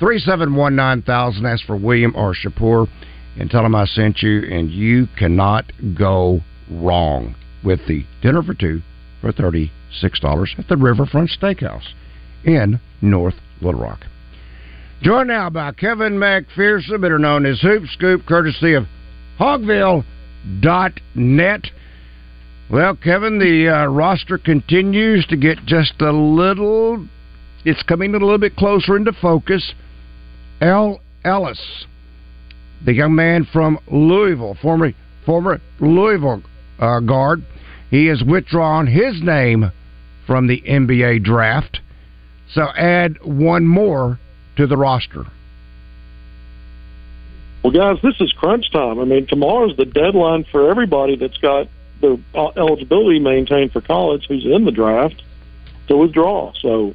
[0.00, 1.46] three seven one nine thousand.
[1.46, 2.88] Ask for William or Shapur,
[3.38, 4.42] and tell them I sent you.
[4.50, 8.82] And you cannot go wrong with the dinner for two
[9.20, 9.70] for $36
[10.58, 11.92] at the Riverfront Steakhouse
[12.44, 14.00] in North Little Rock.
[15.02, 18.84] Joined now by Kevin McPherson, better known as Hoop Scoop, courtesy of
[19.38, 20.04] Hogville.net.
[22.70, 27.06] Well, Kevin, the uh, roster continues to get just a little,
[27.64, 29.72] it's coming a little bit closer into focus.
[30.60, 31.86] El Ellis,
[32.84, 34.92] the young man from Louisville, former,
[35.24, 36.42] former Louisville
[36.80, 37.44] uh, guard.
[37.90, 39.70] He has withdrawn his name
[40.26, 41.80] from the NBA draft.
[42.52, 44.18] So add one more
[44.56, 45.26] to the roster.
[47.62, 48.98] Well, guys, this is crunch time.
[48.98, 51.68] I mean, tomorrow's the deadline for everybody that's got
[52.00, 55.22] their eligibility maintained for college who's in the draft
[55.88, 56.52] to withdraw.
[56.54, 56.94] So,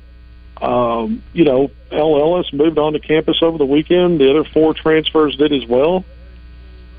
[0.61, 4.19] um, you know, El Moved on to campus over the weekend.
[4.19, 6.03] The other four transfers did as well.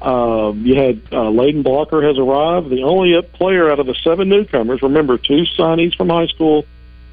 [0.02, 2.68] Um, you had uh, Layden Blocker has arrived.
[2.68, 6.66] The only player out of the seven newcomers, remember, two signees from high school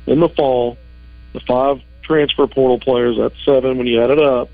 [0.05, 0.77] in the fall,
[1.31, 4.49] the five transfer portal players, that's seven when you add it up.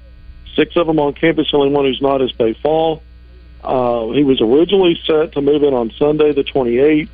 [0.56, 3.02] Six of them on campus, only one who's not is Baye Fall.
[3.64, 7.10] Uh, he was originally set to move in on Sunday, the 28th.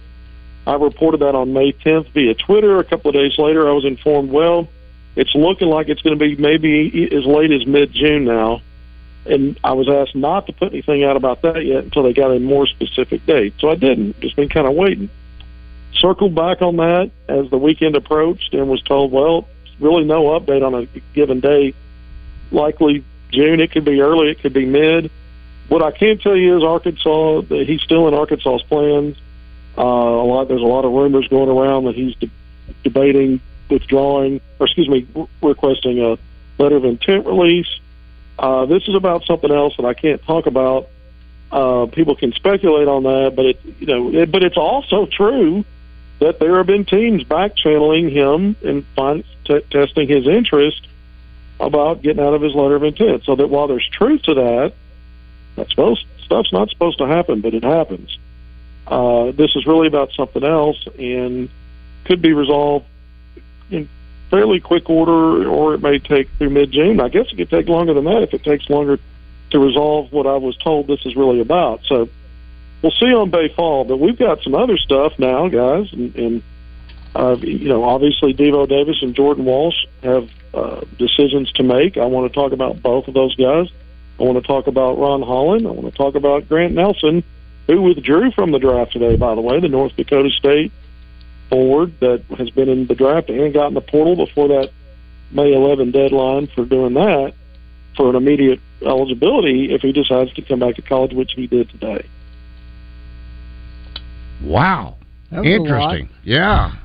[0.67, 2.79] I reported that on May 10th via Twitter.
[2.79, 4.67] A couple of days later, I was informed, well,
[5.15, 8.61] it's looking like it's going to be maybe as late as mid June now
[9.25, 12.31] and I was asked not to put anything out about that yet until they got
[12.31, 13.53] a more specific date.
[13.59, 14.19] So I didn't.
[14.21, 15.09] Just been kind of waiting.
[15.93, 19.47] Circled back on that as the weekend approached and was told, well,
[19.79, 21.73] really no update on a given day.
[22.51, 23.59] Likely June.
[23.59, 24.29] It could be early.
[24.29, 25.11] It could be mid.
[25.67, 27.41] What I can tell you is Arkansas.
[27.41, 29.17] He's still in Arkansas's plans.
[29.77, 30.47] Uh, a lot.
[30.47, 32.29] There's a lot of rumors going around that he's de-
[32.83, 36.17] debating withdrawing, or excuse me, re- requesting a
[36.61, 37.67] letter of intent release.
[38.37, 40.89] Uh, this is about something else that I can't talk about.
[41.51, 45.63] Uh, people can speculate on that, but it, you know, it, but it's also true
[46.19, 50.87] that there have been teams back channeling him and find, t- testing his interest
[51.59, 53.23] about getting out of his letter of intent.
[53.23, 54.73] So that while there's truth to that,
[55.55, 58.17] that's supposed stuff's not supposed to happen, but it happens.
[58.87, 61.49] Uh, this is really about something else and
[62.03, 62.85] could be resolved
[63.71, 63.89] in
[64.29, 66.99] fairly quick order, or it may take through mid June.
[66.99, 68.99] I guess it could take longer than that if it takes longer
[69.51, 71.81] to resolve what I was told this is really about.
[71.85, 72.09] So
[72.81, 76.43] we'll see on Baye Fall, but we've got some other stuff now, guys, and, and
[77.15, 81.97] uh, you know, obviously Devo Davis and Jordan Walsh have uh, decisions to make.
[81.97, 83.69] I want to talk about both of those guys.
[84.19, 85.67] I want to talk about Ron Holland.
[85.67, 87.23] I want to talk about Grant Nelson,
[87.67, 90.71] who withdrew from the draft today, by the way, the North Dakota State
[91.49, 94.71] forward that has been in the draft and got in the portal before that
[95.31, 97.33] May 11 deadline for doing that
[97.95, 101.69] for an immediate eligibility if he decides to come back to college, which he did
[101.69, 102.07] today.
[104.43, 104.97] Wow.
[105.31, 106.09] That was a Interesting.
[106.23, 106.75] Yeah.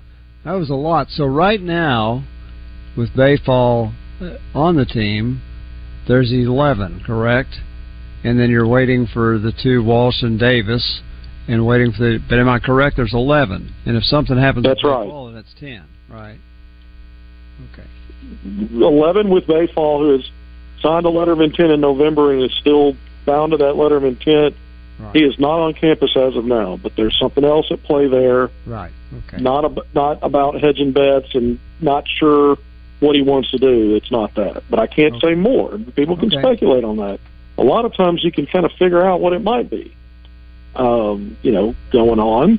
[0.45, 1.09] That was a lot.
[1.11, 2.25] So right now,
[2.97, 3.93] with Baye Fall
[4.55, 5.43] on the team,
[6.09, 7.57] there's 11, correct?
[8.25, 11.03] And then you're waiting for the two Walsh and Davis,
[11.53, 12.19] and waiting for the.
[12.29, 12.97] But am I correct?
[12.97, 15.09] There's 11, and if something happens, That's right.
[15.09, 16.39] Then that's 10, right?
[17.73, 17.87] Okay.
[18.73, 20.31] 11 with Baye Fall, who has
[20.83, 24.05] signed a letter of intent in November and is still bound to that letter of
[24.05, 24.55] intent.
[25.15, 28.51] He is not on campus as of now, but there's something else at play there.
[28.67, 28.93] Right.
[29.29, 29.43] Okay.
[29.43, 32.59] Not ab- not about hedging bets and not sure
[33.01, 33.95] what he wants to do.
[33.97, 35.79] It's not that, but I can't say more.
[35.97, 36.43] People can Okay.
[36.43, 37.19] speculate on that.
[37.57, 39.91] A lot of times you can kind of figure out what it might be.
[40.75, 42.59] Um, you know, going on.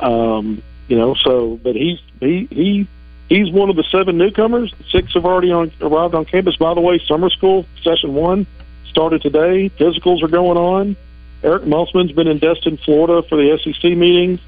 [0.00, 2.88] Um, you know, so but he's he he
[3.28, 4.74] he's one of the seven newcomers.
[4.90, 6.56] Six have already on, arrived on campus.
[6.56, 8.46] By the way, summer school session one
[8.88, 9.70] started today.
[9.70, 10.96] Physicals are going on.
[11.42, 14.40] Eric Musselman's been in Destin, Florida, for the SEC meetings.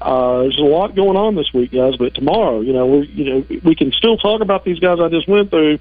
[0.00, 1.96] Uh, there's a lot going on this week, guys.
[1.96, 5.08] But tomorrow, you know, we you know we can still talk about these guys I
[5.08, 5.78] just went through.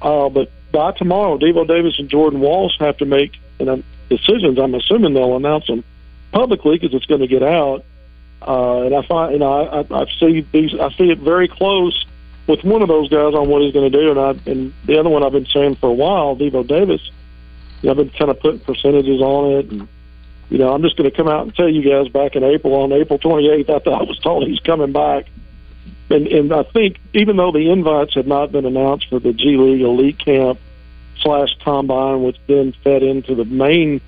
[0.00, 4.58] Uh, but by tomorrow, Devo Davis and Jordan Walsh have to make you know, decisions.
[4.58, 5.84] I'm assuming they'll announce them
[6.32, 7.84] publicly because it's going to get out.
[8.40, 11.48] Uh, and I find, you know, I, I, I see these, I see it very
[11.48, 12.06] close
[12.46, 14.98] with one of those guys on what he's going to do, and I, and the
[14.98, 17.02] other one I've been saying for a while, Devo Davis.
[17.82, 19.88] You know, I've been kind of putting percentages on it, and
[20.50, 22.74] you know, I'm just going to come out and tell you guys back in April,
[22.74, 25.26] on April 28th, I thought I was told he's coming back.
[26.10, 29.58] And, and I think even though the invites had not been announced for the G
[29.58, 30.58] League Elite Camp
[31.20, 34.00] slash Combine, which then fed into the main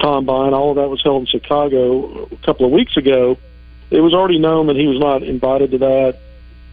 [0.00, 3.38] Combine, all of that was held in Chicago a couple of weeks ago.
[3.90, 6.18] It was already known that he was not invited to that.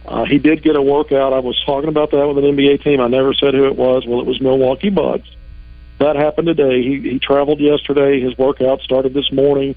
[0.06, 1.32] Uh, he did get a workout.
[1.32, 3.00] I was talking about that with an NBA team.
[3.00, 4.06] I never said who it was.
[4.06, 5.28] Well, it was Milwaukee Bucks.
[5.98, 6.82] That happened today.
[6.82, 8.20] He, he traveled yesterday.
[8.20, 9.74] His workout started this morning.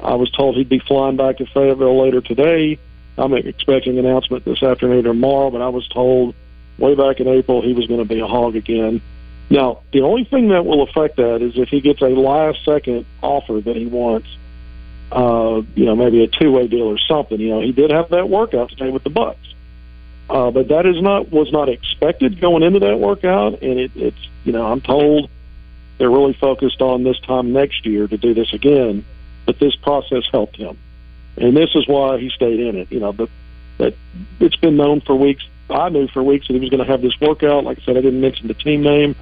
[0.00, 2.78] I was told he'd be flying back to Fayetteville later today.
[3.18, 6.34] I'm expecting an announcement this afternoon or tomorrow, but I was told
[6.78, 9.02] way back in April he was going to be a hog again.
[9.50, 13.04] Now, the only thing that will affect that is if he gets a last second
[13.20, 14.28] offer that he wants,
[15.10, 17.40] uh, you know, maybe a two way deal or something.
[17.40, 19.54] You know, he did have that workout today with the Bucks.
[20.28, 24.28] Uh, but that is not was not expected going into that workout, and it, it's
[24.44, 25.28] you know I'm told
[25.98, 29.04] they're really focused on this time next year to do this again.
[29.44, 30.78] But this process helped him,
[31.36, 32.92] and this is why he stayed in it.
[32.92, 33.28] You know, but
[33.78, 33.96] that
[34.38, 35.42] it's been known for weeks.
[35.68, 37.64] I knew for weeks that he was going to have this workout.
[37.64, 39.16] Like I said, I didn't mention the team name.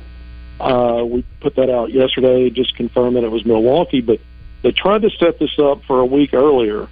[0.61, 4.21] Uh, we put that out yesterday, just confirmed that it was Milwaukee, but
[4.63, 6.89] they tried to set this up for a week earlier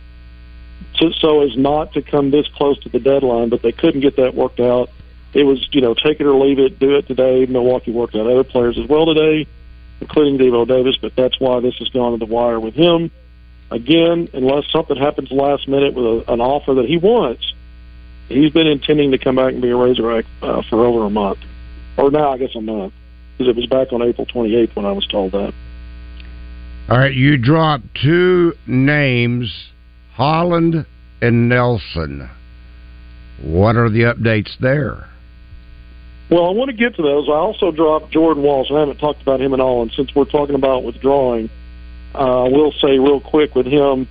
[0.98, 4.16] so, so as not to come this close to the deadline, but they couldn't get
[4.16, 4.90] that worked out.
[5.34, 7.44] It was, you know, take it or leave it, do it today.
[7.46, 9.46] Milwaukee worked out other players as well today,
[10.00, 13.10] including Devo Davis, but that's why this has gone to the wire with him.
[13.70, 17.52] Again, unless something happens last minute with a, an offer that he wants,
[18.28, 21.40] he's been intending to come back and be a Razorback uh, for over a month,
[21.96, 22.94] or now I guess a month,
[23.36, 25.52] because it was back on April 28th when I was told that.
[26.88, 29.52] All right, you dropped two names,
[30.14, 30.86] Holland
[31.20, 32.30] and Nelson.
[33.42, 35.08] What are the updates there?
[36.30, 37.28] Well, I want to get to those.
[37.28, 38.70] I also dropped Jordan Walsh.
[38.70, 41.50] I haven't talked about him at all, and since we're talking about withdrawing,
[42.14, 44.08] uh, I will say real quick with him.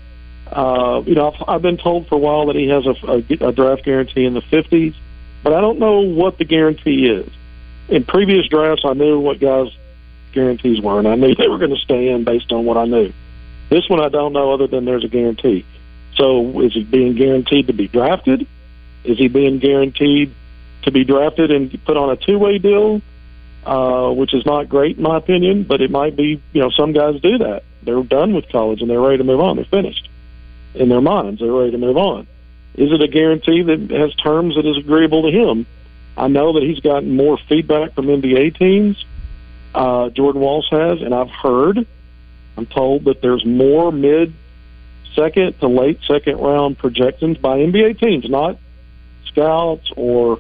[0.48, 3.50] Uh, you know, I've, I've been told for a while that he has a, a,
[3.50, 4.96] a draft guarantee in the 50s.
[5.44, 7.30] but I don't know what the guarantee is.
[7.90, 9.70] In previous drafts, I knew what guys'
[10.34, 12.86] guarantees were, and I knew they were going to stay in based on what I
[12.86, 13.14] knew.
[13.70, 15.66] This one, I don't know other than there's a guarantee.
[16.16, 18.48] So, is he being guaranteed to be drafted?
[19.04, 20.34] Is he being guaranteed
[20.84, 23.02] to be drafted and put on a two-way deal?
[23.66, 26.94] uh, which is not great in my opinion, but it might be, you know, some
[26.94, 27.64] guys do that.
[27.84, 29.56] They're done with college and they're ready to move on.
[29.56, 30.10] They're finished
[30.74, 31.42] in their minds.
[31.42, 32.28] They're ready to move on.
[32.76, 35.66] Is it a guarantee that has terms that is agreeable to him?
[36.18, 39.04] I know that he's gotten more feedback from NBA teams.
[39.74, 41.86] Uh, Jordan Walsh has, and I've heard,
[42.58, 44.34] I'm told that there's more mid
[45.14, 48.58] second to late second round projections by NBA teams, not
[49.28, 50.40] scouts or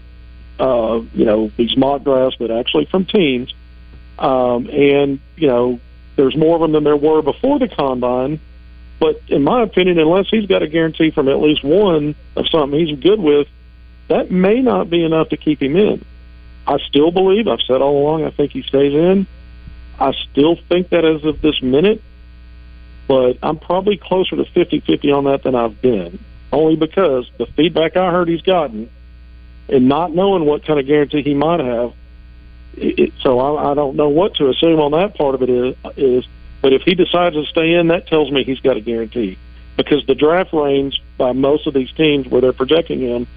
[0.59, 3.53] uh, you know, these mock drafts, but actually from teams.
[4.17, 5.79] Um, and, you know,
[6.15, 8.39] there's more of them than there were before the combine.
[8.99, 12.79] But in my opinion, unless he's got a guarantee from at least one of something
[12.79, 13.47] he's good with,
[14.07, 16.05] that may not be enough to keep him in.
[16.67, 19.27] I still believe, I've said all along, I think he stays in.
[19.99, 22.01] I still think that as of this minute,
[23.07, 26.19] but I'm probably closer to 50 50 on that than I've been,
[26.51, 28.89] only because the feedback I heard he's gotten
[29.69, 31.93] and not knowing what kind of guarantee he might have.
[32.77, 35.75] It, so I, I don't know what to assume on that part of it is,
[35.95, 36.27] is.
[36.61, 39.37] But if he decides to stay in, that tells me he's got a guarantee
[39.77, 43.27] because the draft range by most of these teams where they're projecting him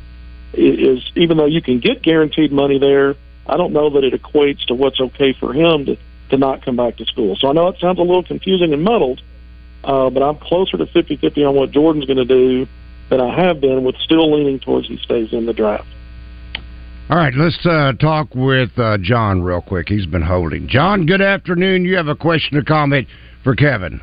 [0.52, 4.64] is even though you can get guaranteed money there, I don't know that it equates
[4.66, 5.96] to what's okay for him to
[6.30, 7.36] to not come back to school.
[7.36, 9.22] So I know it sounds a little confusing and muddled,
[9.82, 12.66] uh, but I'm closer to 50-50 on what Jordan's going to do
[13.08, 15.86] than I have been, with still leaning towards he stays in the draft.
[17.08, 19.88] All right, let's uh, talk with uh, John real quick.
[19.88, 20.68] He's been holding.
[20.68, 21.86] John, good afternoon.
[21.86, 23.08] You have a question or comment
[23.42, 24.02] for Kevin?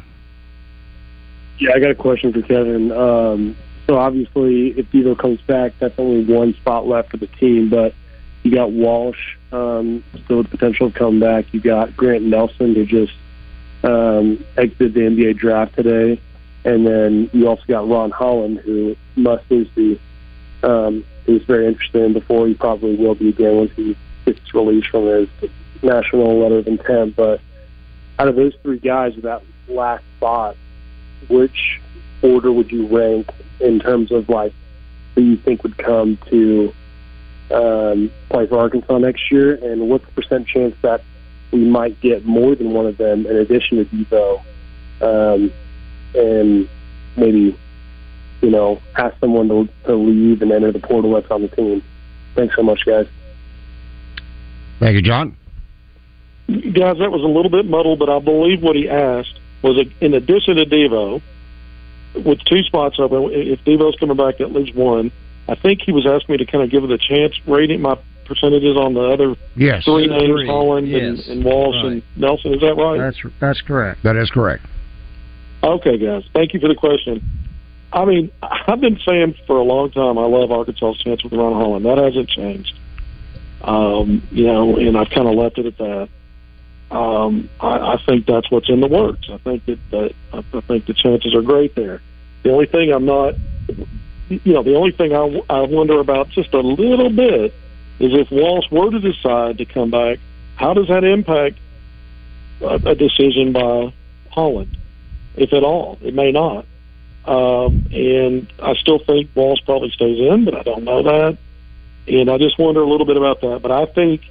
[1.60, 2.92] Yeah, I got a question for Kevin.
[2.92, 3.56] Um,
[3.88, 7.70] so obviously, if Devo comes back, that's only one spot left for the team.
[7.70, 7.94] But
[8.44, 11.54] you got Walsh um, still with potential to come back.
[11.54, 13.14] You got Grant Nelson who just
[13.84, 16.20] um, exited the NBA draft today,
[16.64, 20.00] and then you also got Ron Holland who must seems to
[20.64, 22.48] um, was very interested in before.
[22.48, 25.30] He probably will be again once he gets released from his
[25.82, 27.16] national letter of intent.
[27.16, 27.42] But
[28.18, 30.56] out of those three guys that last spot,
[31.30, 31.80] which
[32.34, 34.54] order would you rank in terms of like
[35.16, 36.74] who you think would come to
[37.52, 41.02] um, play for Arkansas next year, and what's the percent chance that
[41.52, 44.42] we might get more than one of them in addition to Devo,
[45.02, 45.52] um,
[46.14, 46.68] and
[47.16, 47.58] maybe
[48.46, 51.84] you know, ask someone to, to leave and enter the portal that's on the team.
[52.36, 53.08] Thanks so much, guys.
[54.80, 55.36] Thank you, John.
[56.48, 60.14] Guys, that was a little bit muddled, but I believe what he asked was in
[60.14, 61.24] addition to Devo,
[62.24, 65.12] with two spots open, if Devo's coming back at least one,
[65.48, 67.98] I think he was asking me to kind of give it a chance rating my
[68.26, 69.86] percentages on the other yes.
[69.86, 70.48] three names, three.
[70.48, 71.02] Holland yes.
[71.02, 71.86] and, and Walsh right.
[71.86, 72.54] and Nelson.
[72.54, 72.98] Is that right?
[72.98, 74.04] That's that's correct.
[74.04, 74.66] That is correct.
[75.64, 76.24] Okay, guys.
[76.34, 77.24] Thank you for the question.
[77.94, 81.54] I mean, I've been saying for a long time I love Arkansas's chance with Ron
[81.54, 81.86] Holland.
[81.86, 82.74] That hasn't changed.
[83.62, 86.10] Um, you know, and I've kind of left it at that.
[86.92, 89.28] Um, I, I think that's what's in the works.
[89.30, 92.02] I think that, that I think the chances are great there.
[92.44, 93.34] The only thing I'm not,
[94.30, 97.54] you know, the only thing I, I wonder about just a little bit
[98.00, 100.20] is if Walsh were to decide to come back,
[100.56, 101.58] how does that impact
[102.62, 103.94] a, a decision by
[104.32, 104.78] Holland,
[105.36, 105.98] if at all?
[106.02, 106.66] It may not.
[107.26, 111.38] Um, and I still think Walsh probably stays in, but I don't know that.
[112.08, 113.62] And I just wonder a little bit about that.
[113.64, 114.22] But I think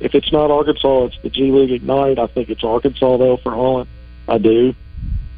[0.00, 2.18] if it's not Arkansas, it's the G League Ignite.
[2.18, 3.88] I think it's Arkansas though for Holland.
[4.28, 4.74] I do.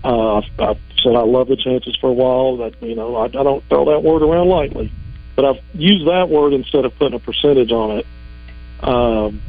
[0.05, 2.57] Uh, I've, said I love the chances for a while.
[2.59, 4.93] That you know I, I don't throw that word around lightly,
[5.37, 8.07] but I've used that word instead of putting a percentage on it.
[8.83, 9.43] Um,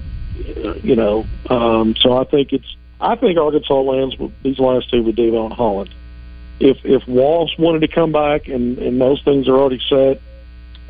[0.84, 5.16] you know, um, so I think it's I think Arkansas lands these last two with
[5.16, 5.94] Devo and Holland
[6.60, 10.22] if if Walsh wanted to come back and and those things are already set,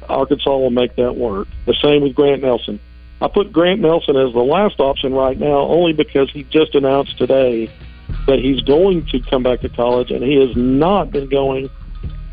[0.07, 1.47] Arkansas will make that work.
[1.65, 2.79] The same with Grant Nelson.
[3.21, 7.17] I put Grant Nelson as the last option right now only because he just announced
[7.17, 7.67] today
[8.27, 11.69] that he's going to come back to college and he has not been going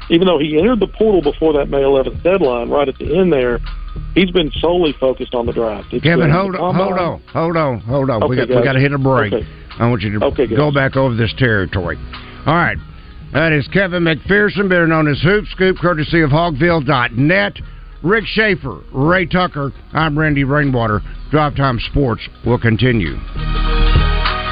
[0.09, 3.33] even though he entered the portal before that May 11th deadline right at the end
[3.33, 3.59] there
[4.15, 5.93] he's been solely focused on the draft.
[5.93, 8.23] It's Kevin, hold on, hold on, hold on, hold on.
[8.25, 8.57] Okay, we got guys.
[8.57, 9.33] we got to hit a break.
[9.33, 9.47] Okay.
[9.79, 11.99] I want you to Okay, go back over this territory.
[12.47, 12.79] All right.
[13.33, 17.59] That is Kevin McPherson, better known as Hoop Scoop, courtesy of Hogville.net.
[18.07, 21.01] Rick Schaefer, Ray Tucker, I'm Randy Rainwater.
[21.33, 23.17] Drive Time Sports will continue.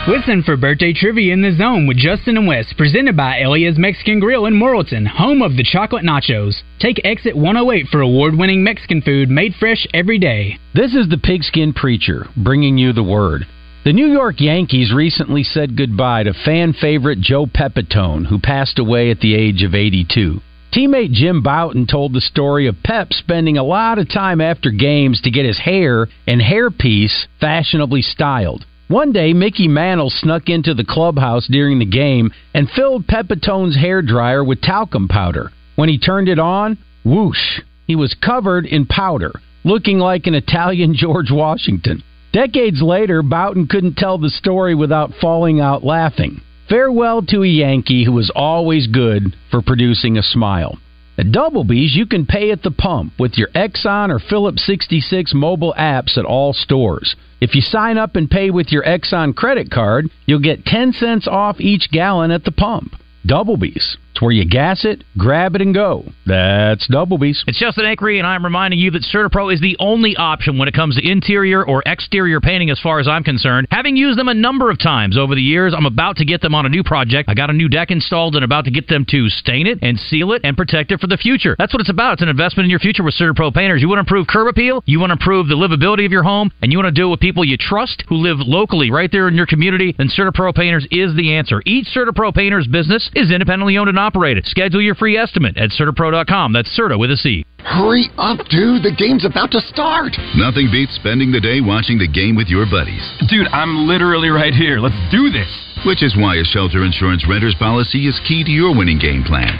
[0.09, 4.19] Listen for birthday trivia in the zone with Justin and Wes, presented by Elia's Mexican
[4.19, 6.63] Grill in Morrilton, home of the chocolate nachos.
[6.81, 10.59] Take exit 108 for award winning Mexican food made fresh every day.
[10.75, 13.47] This is the Pigskin Preacher bringing you the word.
[13.85, 19.13] The New York Yankees recently said goodbye to fan favorite Joe Pepitone, who passed away
[19.13, 20.41] at the age of 82.
[20.75, 25.20] Teammate Jim Bouton told the story of Pep spending a lot of time after games
[25.20, 28.66] to get his hair and hairpiece fashionably styled.
[28.89, 34.03] One day, Mickey Mantle snuck into the clubhouse during the game and filled Pepitone's hair
[34.03, 35.53] dryer with talcum powder.
[35.77, 40.95] When he turned it on, whoosh, he was covered in powder, looking like an Italian
[40.99, 42.03] George Washington.
[42.33, 46.41] Decades later, Bouton couldn't tell the story without falling out laughing.
[46.69, 50.79] Farewell to a Yankee who was always good for producing a smile.
[51.19, 55.75] At Doublebees, you can pay at the pump with your Exxon or Phillips 66 mobile
[55.79, 57.17] apps at all stores.
[57.41, 61.29] If you sign up and pay with your Exxon credit card, you'll get 10 cents
[61.29, 62.95] off each gallon at the pump.
[63.27, 63.97] Doublebees.
[64.15, 66.05] It's where you gas it, grab it, and go.
[66.25, 67.43] That's Double Doublebees.
[67.49, 70.75] It's Justin Acree, and I'm reminding you that CertaPro is the only option when it
[70.75, 73.67] comes to interior or exterior painting as far as I'm concerned.
[73.73, 76.55] Having used them a number of times over the years, I'm about to get them
[76.55, 77.29] on a new project.
[77.29, 79.99] I got a new deck installed and about to get them to stain it and
[79.99, 81.57] seal it and protect it for the future.
[81.59, 82.12] That's what it's about.
[82.12, 83.83] It's an investment in your future with CertaPro painters.
[83.83, 86.53] You want to improve curb appeal, you want to improve the livability of your home,
[86.62, 89.27] and you want to do it with people you trust who live locally right there
[89.27, 91.61] in your community, then CertaPro painters is the answer.
[91.67, 94.45] Each CertaPro painter's business is independently owned and operated.
[94.45, 96.53] Schedule your free estimate at CertaPro.com.
[96.53, 97.45] That's Certa with a C.
[97.65, 98.85] Hurry up, dude.
[98.85, 100.13] The game's about to start.
[100.37, 103.01] Nothing beats spending the day watching the game with your buddies.
[103.33, 104.79] Dude, I'm literally right here.
[104.79, 105.49] Let's do this.
[105.89, 109.57] Which is why a shelter insurance renter's policy is key to your winning game plan.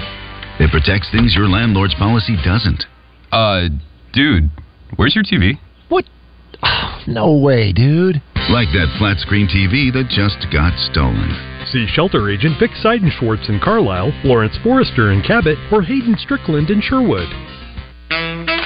[0.61, 2.85] It protects things your landlord's policy doesn't.
[3.33, 3.73] Uh,
[4.13, 4.51] dude,
[4.97, 5.59] where's your TV?
[5.89, 6.05] What?
[7.09, 8.21] no way, dude.
[8.53, 11.54] Like that flat screen TV that just got stolen.
[11.75, 16.81] See shelter agent Vic Seidenschwartz in Carlisle, Lawrence Forrester in Cabot, or Hayden Strickland in
[16.81, 17.27] Sherwood.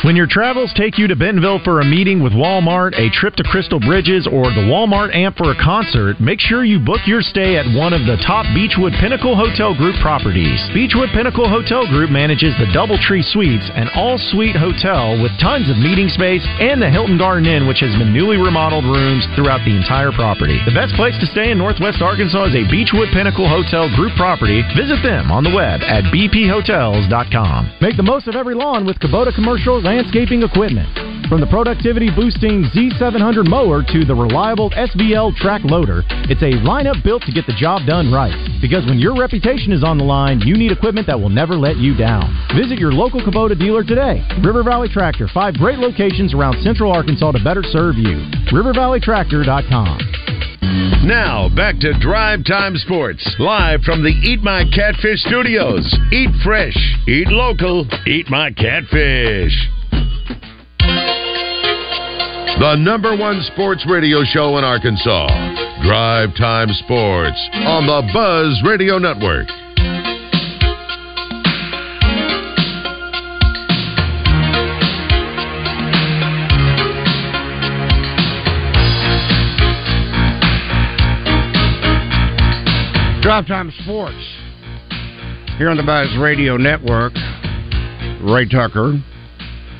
[0.09, 3.44] When your travels take you to Bentonville for a meeting with Walmart, a trip to
[3.44, 7.61] Crystal Bridges, or the Walmart amp for a concert, make sure you book your stay
[7.61, 10.64] at one of the top Beechwood Pinnacle Hotel Group properties.
[10.72, 16.09] Beechwood Pinnacle Hotel Group manages the Doubletree Suites, an all-suite hotel with tons of meeting
[16.09, 20.09] space, and the Hilton Garden Inn, which has been newly remodeled rooms throughout the entire
[20.16, 20.56] property.
[20.64, 24.64] The best place to stay in Northwest Arkansas is a Beechwood Pinnacle Hotel Group property.
[24.72, 27.76] Visit them on the web at bphotels.com.
[27.84, 30.86] Make the most of every lawn with Kubota Commercial Landscaping Equipment.
[31.26, 37.03] From the productivity boosting Z700 mower to the reliable SVL track loader, it's a lineup
[37.03, 38.30] built to get the job done right.
[38.62, 41.78] Because when your reputation is on the line, you need equipment that will never let
[41.78, 42.30] you down.
[42.55, 44.22] Visit your local Kubota dealer today.
[44.38, 48.22] River Valley Tractor, five great locations around central Arkansas to better serve you.
[48.55, 49.99] RiverValleyTractor.com.
[51.11, 55.82] Now, back to Drive Time Sports, live from the Eat My Catfish studios.
[56.12, 56.78] Eat fresh,
[57.09, 59.78] eat local, eat my catfish.
[62.59, 65.28] The number one sports radio show in Arkansas.
[65.86, 69.46] Drive Time Sports on the Buzz Radio Network.
[83.22, 84.16] Drive Time Sports
[85.59, 87.12] here on the Buzz Radio Network.
[88.20, 88.98] Ray Tucker,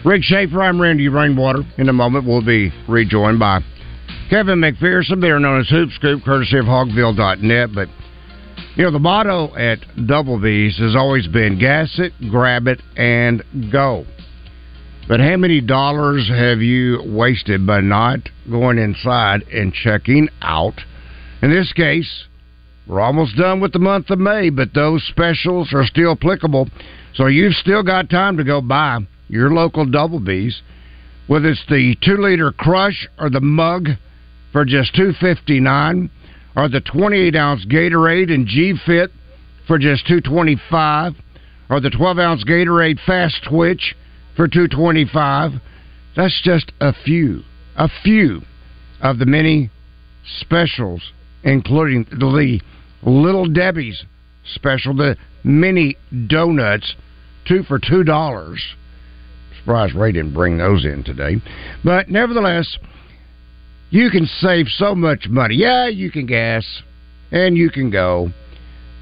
[0.09, 1.65] Rick Schaefer, I'm Randy Rainwater.
[1.77, 3.61] In a moment, we'll be rejoined by
[4.31, 7.75] Kevin McPherson, better known as Hoop Scoop, courtesy of Hogville.net.
[7.75, 7.89] But,
[8.75, 13.45] you know, the motto at Double B's has always been gas it, grab it, and
[13.71, 14.07] go.
[15.09, 20.81] But how many dollars have you wasted by not going inside and checking out?
[21.43, 22.25] In this case,
[22.87, 26.67] we're almost done with the month of May, but those specials are still applicable.
[27.13, 30.62] So you've still got time to go buy your local Double B's,
[31.26, 33.89] whether it's the two liter crush or the mug
[34.53, 36.11] for just two fifty nine,
[36.57, 39.11] or the twenty eight ounce Gatorade and G Fit
[39.66, 41.12] for just two twenty five,
[41.68, 43.95] or the twelve ounce Gatorade Fast Twitch
[44.37, 45.53] for two twenty five.
[46.16, 47.43] That's just a few,
[47.76, 48.41] a few
[49.03, 49.70] of the many
[50.41, 51.03] specials,
[51.45, 52.61] including the
[53.03, 54.03] Little Debbie's
[54.55, 56.95] special, the mini donuts,
[57.47, 58.61] two for two dollars.
[59.59, 61.37] Surprised Ray didn't bring those in today.
[61.85, 62.79] But nevertheless,
[63.91, 65.57] you can save so much money.
[65.57, 66.65] Yeah, you can gas
[67.31, 68.31] and you can go,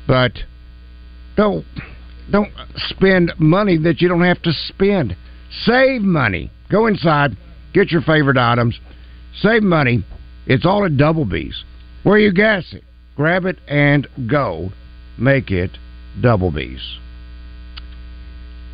[0.07, 0.33] but
[1.37, 1.65] don't
[2.31, 2.53] don't
[2.89, 5.17] spend money that you don't have to spend.
[5.65, 6.51] Save money.
[6.71, 7.37] Go inside,
[7.73, 8.79] get your favorite items,
[9.41, 10.05] save money.
[10.47, 11.65] It's all at Double B's.
[12.03, 12.83] Where you gas it?
[13.17, 14.71] grab it and go.
[15.19, 15.71] Make it
[16.21, 16.99] double B's.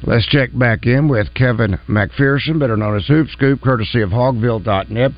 [0.04, 5.12] Let's check back in with Kevin McPherson, better known as Hoop Scoop, courtesy of Hogville.net.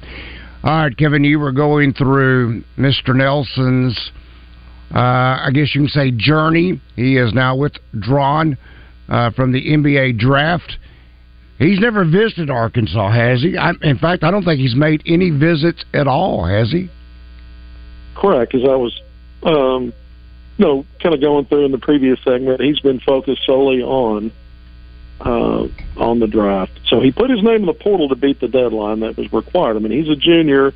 [0.63, 3.15] All right, Kevin, you were going through Mr.
[3.15, 3.99] Nelson's,
[4.95, 6.83] uh, I guess you can say, journey.
[6.97, 8.59] He is now withdrawn
[9.09, 10.77] uh, from the NBA draft.
[11.59, 13.57] He's never visited Arkansas, has he?
[13.57, 16.91] I, in fact, I don't think he's made any visits at all, has he?
[18.17, 19.01] Correct, because I was,
[19.45, 19.95] um,
[20.59, 22.61] you know, kind of going through in the previous segment.
[22.61, 24.31] He's been focused solely on
[25.21, 26.73] uh, on the draft.
[26.87, 29.77] So he put his name in the portal to beat the deadline that was required.
[29.77, 30.75] I mean, he's a junior,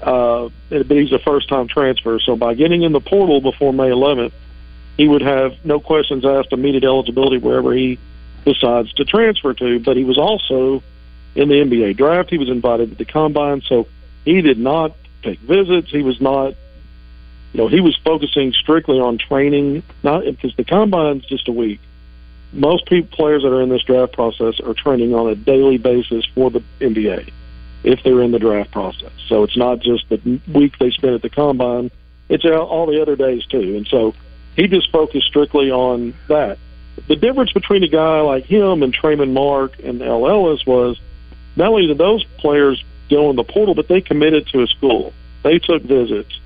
[0.00, 2.18] uh, but he's a first time transfer.
[2.20, 4.32] So by getting in the portal before May 11th,
[4.96, 7.98] he would have no questions asked immediate eligibility wherever he
[8.44, 9.80] decides to transfer to.
[9.80, 10.82] But he was also
[11.34, 12.30] in the NBA draft.
[12.30, 13.62] He was invited to the combine.
[13.62, 13.88] So
[14.24, 15.90] he did not take visits.
[15.90, 16.54] He was not,
[17.52, 21.80] you know, he was focusing strictly on training, not because the combine's just a week
[22.52, 26.24] most people, players that are in this draft process are training on a daily basis
[26.34, 27.32] for the NBA
[27.82, 29.12] if they're in the draft process.
[29.26, 31.90] So it's not just the week they spend at the combine;
[32.28, 33.76] it's all the other days too.
[33.76, 34.14] And so
[34.54, 36.58] he just focused strictly on that.
[37.08, 41.00] The difference between a guy like him and Tramon Mark and El Ellis was
[41.56, 45.12] not only did those players go in the portal, but they committed to a school.
[45.42, 46.38] They took visits,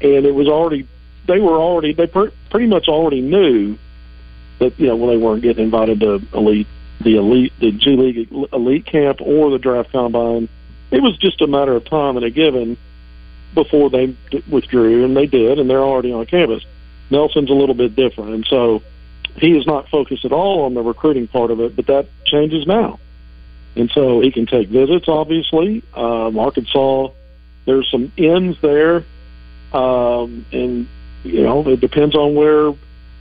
[0.00, 0.86] and it was already
[1.26, 3.78] they were already they pretty much already knew
[4.58, 6.66] that you know when they weren't getting invited to elite
[7.00, 10.48] the elite the G League elite camp or the draft combine.
[10.90, 12.76] It was just a matter of time and a given
[13.54, 14.16] before they
[14.48, 16.64] withdrew, and they did, and they're already on campus.
[17.10, 18.82] Nelson's a little bit different, and so
[19.36, 22.66] he is not focused at all on the recruiting part of it, but that changes
[22.66, 22.98] now.
[23.76, 25.82] And so he can take visits, obviously.
[25.94, 27.08] Um, Arkansas,
[27.64, 29.04] there's some ends there,
[29.72, 30.88] um, and
[31.22, 32.72] you know it depends on where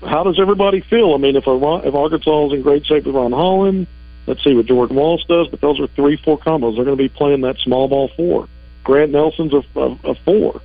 [0.05, 1.13] how does everybody feel?
[1.13, 3.87] I mean, if if Arkansas is in great shape with Ron Holland,
[4.27, 5.47] let's see what Jordan Walsh does.
[5.47, 6.75] But those are three, four combos.
[6.75, 8.47] They're going to be playing that small ball four.
[8.83, 10.61] Grant Nelson's a, a, a four.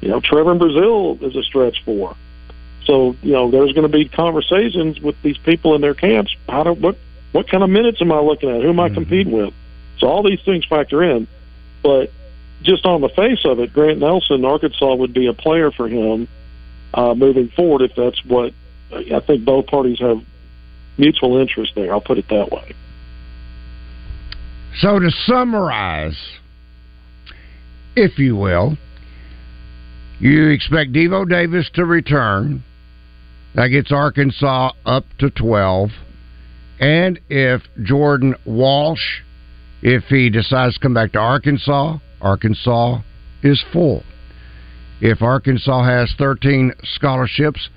[0.00, 2.16] You know, Trevor in Brazile is a stretch four.
[2.84, 6.34] So you know, there's going to be conversations with these people in their camps.
[6.48, 6.96] How do what
[7.32, 8.62] what kind of minutes am I looking at?
[8.62, 8.94] Who am I mm-hmm.
[8.94, 9.52] competing with?
[9.98, 11.26] So all these things factor in.
[11.82, 12.12] But
[12.62, 16.28] just on the face of it, Grant Nelson, Arkansas would be a player for him
[16.94, 18.52] uh, moving forward if that's what
[18.92, 20.18] I think both parties have
[20.96, 21.92] mutual interest there.
[21.92, 22.74] I'll put it that way.
[24.78, 26.18] So to summarize,
[27.96, 28.76] if you will,
[30.20, 32.62] you expect Devo Davis to return.
[33.54, 35.90] That gets Arkansas up to 12.
[36.80, 39.22] And if Jordan Walsh,
[39.82, 43.00] if he decides to come back to Arkansas, Arkansas
[43.42, 44.02] is full.
[45.00, 47.68] If Arkansas has 13 scholarships,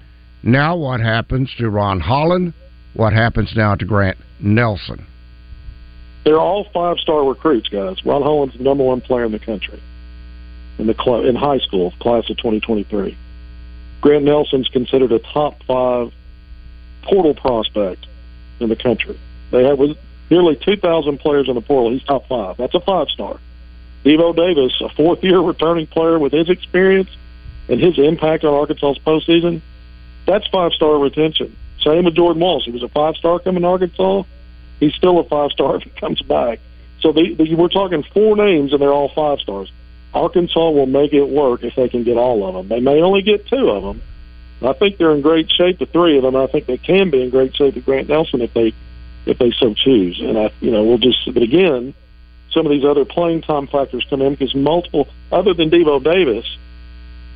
[0.44, 2.54] now what happens to Ron Holland?
[2.94, 5.06] What happens now to Grant Nelson?
[6.24, 8.04] They're all five star recruits, guys.
[8.06, 9.82] Ron Holland's the number one player in the country
[10.78, 13.18] in the club in high school, class of 2023.
[14.02, 16.12] Grant Nelson's considered a top five
[17.04, 18.06] portal prospect
[18.60, 19.20] in the country.
[19.52, 19.80] They have
[20.30, 21.92] nearly 2,000 players in the portal.
[21.92, 22.58] He's top five.
[22.58, 23.40] That's a five star.
[24.08, 27.10] Devo Davis, a fourth year returning player with his experience
[27.68, 29.60] and his impact on Arkansas's postseason,
[30.26, 31.54] that's five star retention.
[31.84, 32.64] Same with Jordan Walsh.
[32.64, 34.24] He was a five star coming to Arkansas.
[34.80, 36.60] He's still a five star if he comes back.
[37.02, 39.72] So the, the, we're talking four names, and they're all five stars.
[40.14, 42.70] Arkansas will make it work if they can get all of them.
[42.70, 44.02] They may only get two of them.
[44.62, 46.36] I think they're in great shape, the three of them.
[46.38, 48.74] I think they can be in great shape with Grant Nelson if they
[49.26, 50.20] if they so choose.
[50.22, 51.32] And I, you know, we'll just.
[51.32, 51.94] But again,
[52.52, 56.46] some of these other playing time factors come in because multiple, other than Devo Davis,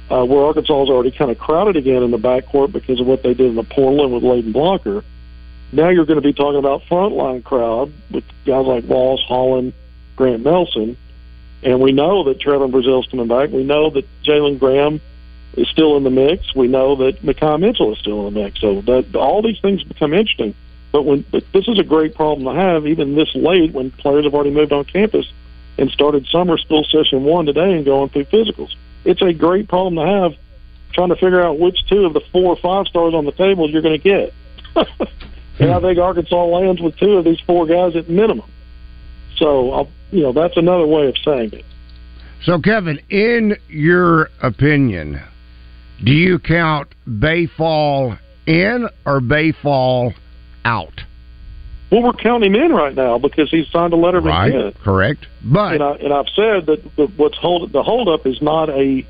[0.10, 3.24] uh, where Arkansas is already kind of crowded again in the backcourt because of what
[3.24, 5.04] they did in the portal and with Layden Blocker.
[5.72, 9.74] Now you're going to be talking about frontline crowd with guys like Walsh, Holland,
[10.18, 10.98] Grant Nelson,
[11.64, 13.52] and we know that Trevor Brazile's coming back.
[13.52, 15.00] We know that Jalen Graham
[15.56, 16.56] is still in the mix.
[16.56, 18.60] We know that Makhi Mitchell is still in the mix.
[18.60, 20.56] So that all these things become interesting.
[20.92, 24.26] But when but this is a great problem to have, even this late, when players
[24.26, 25.26] have already moved on campus
[25.78, 28.76] and started summer school session one today and going through physicals.
[29.06, 30.34] It's a great problem to have,
[30.94, 33.70] trying to figure out which two of the four or five stars on the table
[33.70, 34.34] you're going to get.
[35.60, 38.50] and I think Arkansas lands with two of these four guys at minimum.
[39.38, 41.66] So, I'll, you know, that's another way of saying it.
[42.44, 45.22] So, Kevin, in your opinion,
[46.04, 50.14] do you count Baye Fall in or Baye Fall
[50.66, 51.04] out?
[51.92, 54.80] Well, we're counting him in right now because he's signed a letter of right, intent.
[54.80, 58.70] Correct, but and, I, and I've said that the, what's hold the holdup is not
[58.70, 59.06] a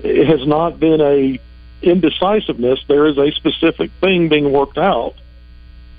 [0.00, 1.40] it has not been a
[1.82, 2.80] indecisiveness.
[2.86, 5.14] There is a specific thing being worked out,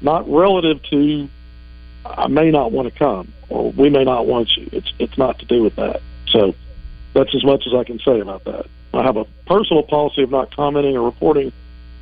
[0.01, 1.29] not relative to
[2.05, 4.69] I may not want to come or we may not want you.
[4.71, 6.01] It's it's not to do with that.
[6.29, 6.55] So
[7.13, 8.65] that's as much as I can say about that.
[8.93, 11.51] I have a personal policy of not commenting or reporting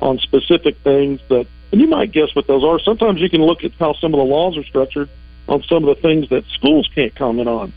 [0.00, 2.78] on specific things that, and you might guess what those are.
[2.78, 5.08] Sometimes you can look at how some of the laws are structured
[5.48, 7.72] on some of the things that schools can't comment on,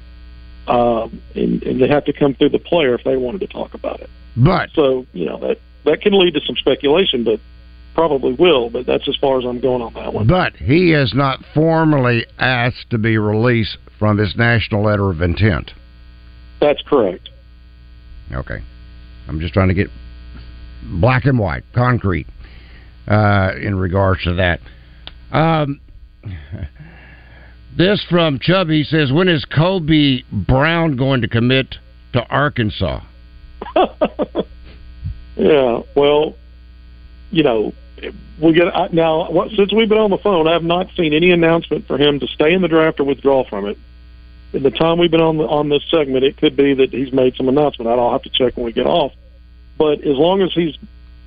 [0.67, 3.73] um, and, and they have to come through the player if they wanted to talk
[3.73, 4.09] about it.
[4.37, 7.39] But so you know that that can lead to some speculation, but
[7.93, 8.69] probably will.
[8.69, 10.27] But that's as far as I'm going on that one.
[10.27, 15.71] But he has not formally asked to be released from his national letter of intent.
[16.59, 17.29] That's correct.
[18.31, 18.61] Okay.
[19.27, 19.89] I'm just trying to get
[20.83, 22.27] black and white, concrete,
[23.07, 24.59] uh, in regards to that.
[25.31, 25.81] Um,
[27.77, 31.75] this from Chubby says, "When is Kobe Brown going to commit
[32.13, 33.01] to Arkansas?"
[35.35, 35.81] yeah.
[35.95, 36.35] Well,
[37.31, 37.73] you know,
[38.41, 39.29] we get now.
[39.31, 42.19] What, since we've been on the phone, I have not seen any announcement for him
[42.19, 43.77] to stay in the draft or withdraw from it.
[44.53, 47.11] In the time we've been on the, on this segment, it could be that he's
[47.11, 47.89] made some announcement.
[47.89, 49.11] I'll have to check when we get off.
[49.77, 50.77] But as long as he's,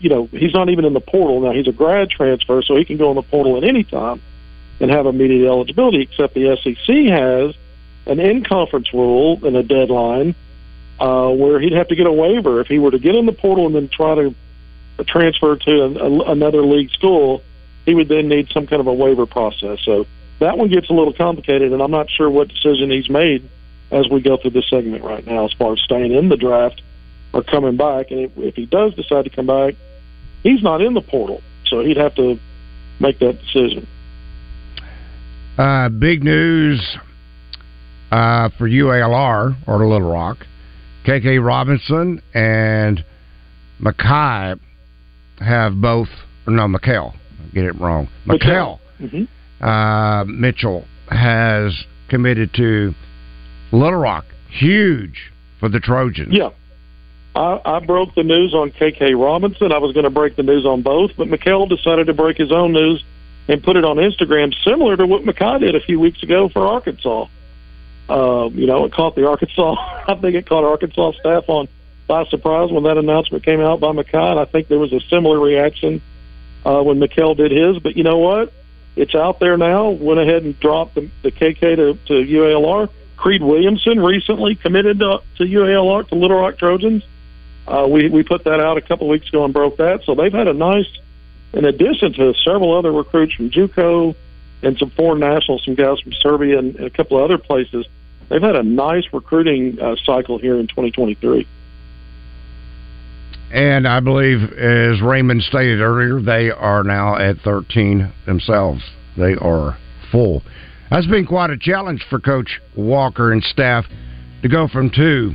[0.00, 1.52] you know, he's not even in the portal now.
[1.52, 4.20] He's a grad transfer, so he can go in the portal at any time
[4.80, 6.02] and have immediate eligibility.
[6.02, 7.54] Except the SEC has
[8.06, 10.34] an in-conference rule and a deadline
[11.00, 13.32] uh, where he'd have to get a waiver if he were to get in the
[13.32, 14.34] portal and then try to
[15.04, 17.42] transfer to a, a, another league school.
[17.86, 19.80] He would then need some kind of a waiver process.
[19.84, 20.06] So
[20.40, 23.48] that one gets a little complicated, and I'm not sure what decision he's made
[23.90, 26.82] as we go through this segment right now as far as staying in the draft
[27.32, 28.10] or coming back.
[28.10, 29.74] And if, if he does decide to come back,
[30.42, 32.38] he's not in the portal, so he'd have to
[33.00, 33.86] make that decision.
[35.56, 36.80] Uh, big news
[38.10, 40.38] uh, for UALR or Little Rock.
[41.04, 43.04] KK Robinson and
[43.80, 44.60] Makhi
[45.38, 46.08] have both,
[46.46, 47.14] no, Makhel,
[47.54, 48.08] get it wrong.
[48.26, 49.64] Makhel mm-hmm.
[49.64, 52.94] uh, Mitchell has committed to
[53.72, 54.26] Little Rock.
[54.50, 56.28] Huge for the Trojans.
[56.30, 56.50] Yeah.
[57.38, 59.70] I, I broke the news on KK Robinson.
[59.70, 62.50] I was going to break the news on both, but Makhel decided to break his
[62.50, 63.04] own news
[63.46, 66.66] and put it on Instagram, similar to what Makhi did a few weeks ago for
[66.66, 67.26] Arkansas.
[68.08, 69.76] Uh, you know, it caught the Arkansas.
[70.08, 71.68] I think it caught Arkansas staff on
[72.08, 74.32] by surprise when that announcement came out by Makhi.
[74.32, 76.00] And I think there was a similar reaction
[76.66, 77.78] uh, when Makhel did his.
[77.78, 78.52] But you know what?
[78.96, 79.90] It's out there now.
[79.90, 82.88] Went ahead and dropped the, the KK to, to UALR.
[83.16, 87.04] Creed Williamson recently committed to, to UALR to Little Rock Trojans.
[87.68, 90.00] Uh, we we put that out a couple weeks ago and broke that.
[90.04, 90.88] So they've had a nice,
[91.52, 94.14] in addition to several other recruits from JUCO
[94.62, 97.86] and some foreign nationals, some guys from Serbia and, and a couple of other places.
[98.30, 101.46] They've had a nice recruiting uh, cycle here in 2023.
[103.50, 108.82] And I believe, as Raymond stated earlier, they are now at 13 themselves.
[109.16, 109.78] They are
[110.10, 110.42] full.
[110.90, 113.84] That's been quite a challenge for Coach Walker and staff
[114.42, 115.34] to go from two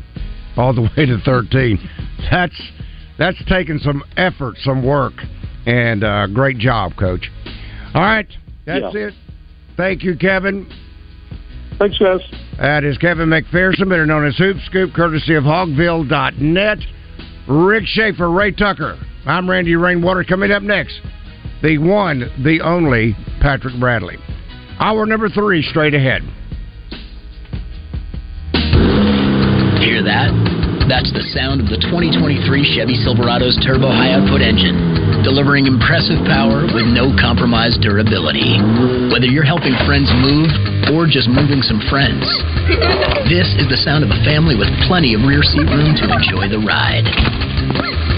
[0.58, 1.80] all the way to 13.
[2.32, 2.60] That's
[3.18, 5.14] that's taken some effort, some work,
[5.66, 7.30] and uh, great job, Coach.
[7.94, 8.28] All right,
[8.66, 9.08] that's Yeah.
[9.08, 9.14] it.
[9.78, 10.68] Thank you, Kevin.
[11.80, 12.22] Thanks, guys.
[12.60, 16.78] That is Kevin McPherson, better known as Hoop Scoop, courtesy of Hogville.net.
[17.48, 18.98] Rick Schaefer, Ray Tucker.
[19.26, 20.24] I'm Randy Rainwater.
[20.24, 21.00] Coming up next,
[21.62, 24.18] the one, the only Patrick Bradley.
[24.80, 26.22] Hour number three, straight ahead.
[29.84, 30.32] Hear that?
[30.88, 32.40] That's the sound of the 2023
[32.72, 34.80] Chevy Silverado's turbo high output engine,
[35.28, 38.64] delivering impressive power with no compromised durability.
[39.12, 40.48] Whether you're helping friends move
[40.96, 42.24] or just moving some friends,
[43.28, 46.48] this is the sound of a family with plenty of rear seat room to enjoy
[46.48, 47.04] the ride.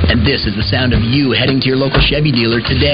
[0.05, 2.93] And this is the sound of you heading to your local Chevy dealer today.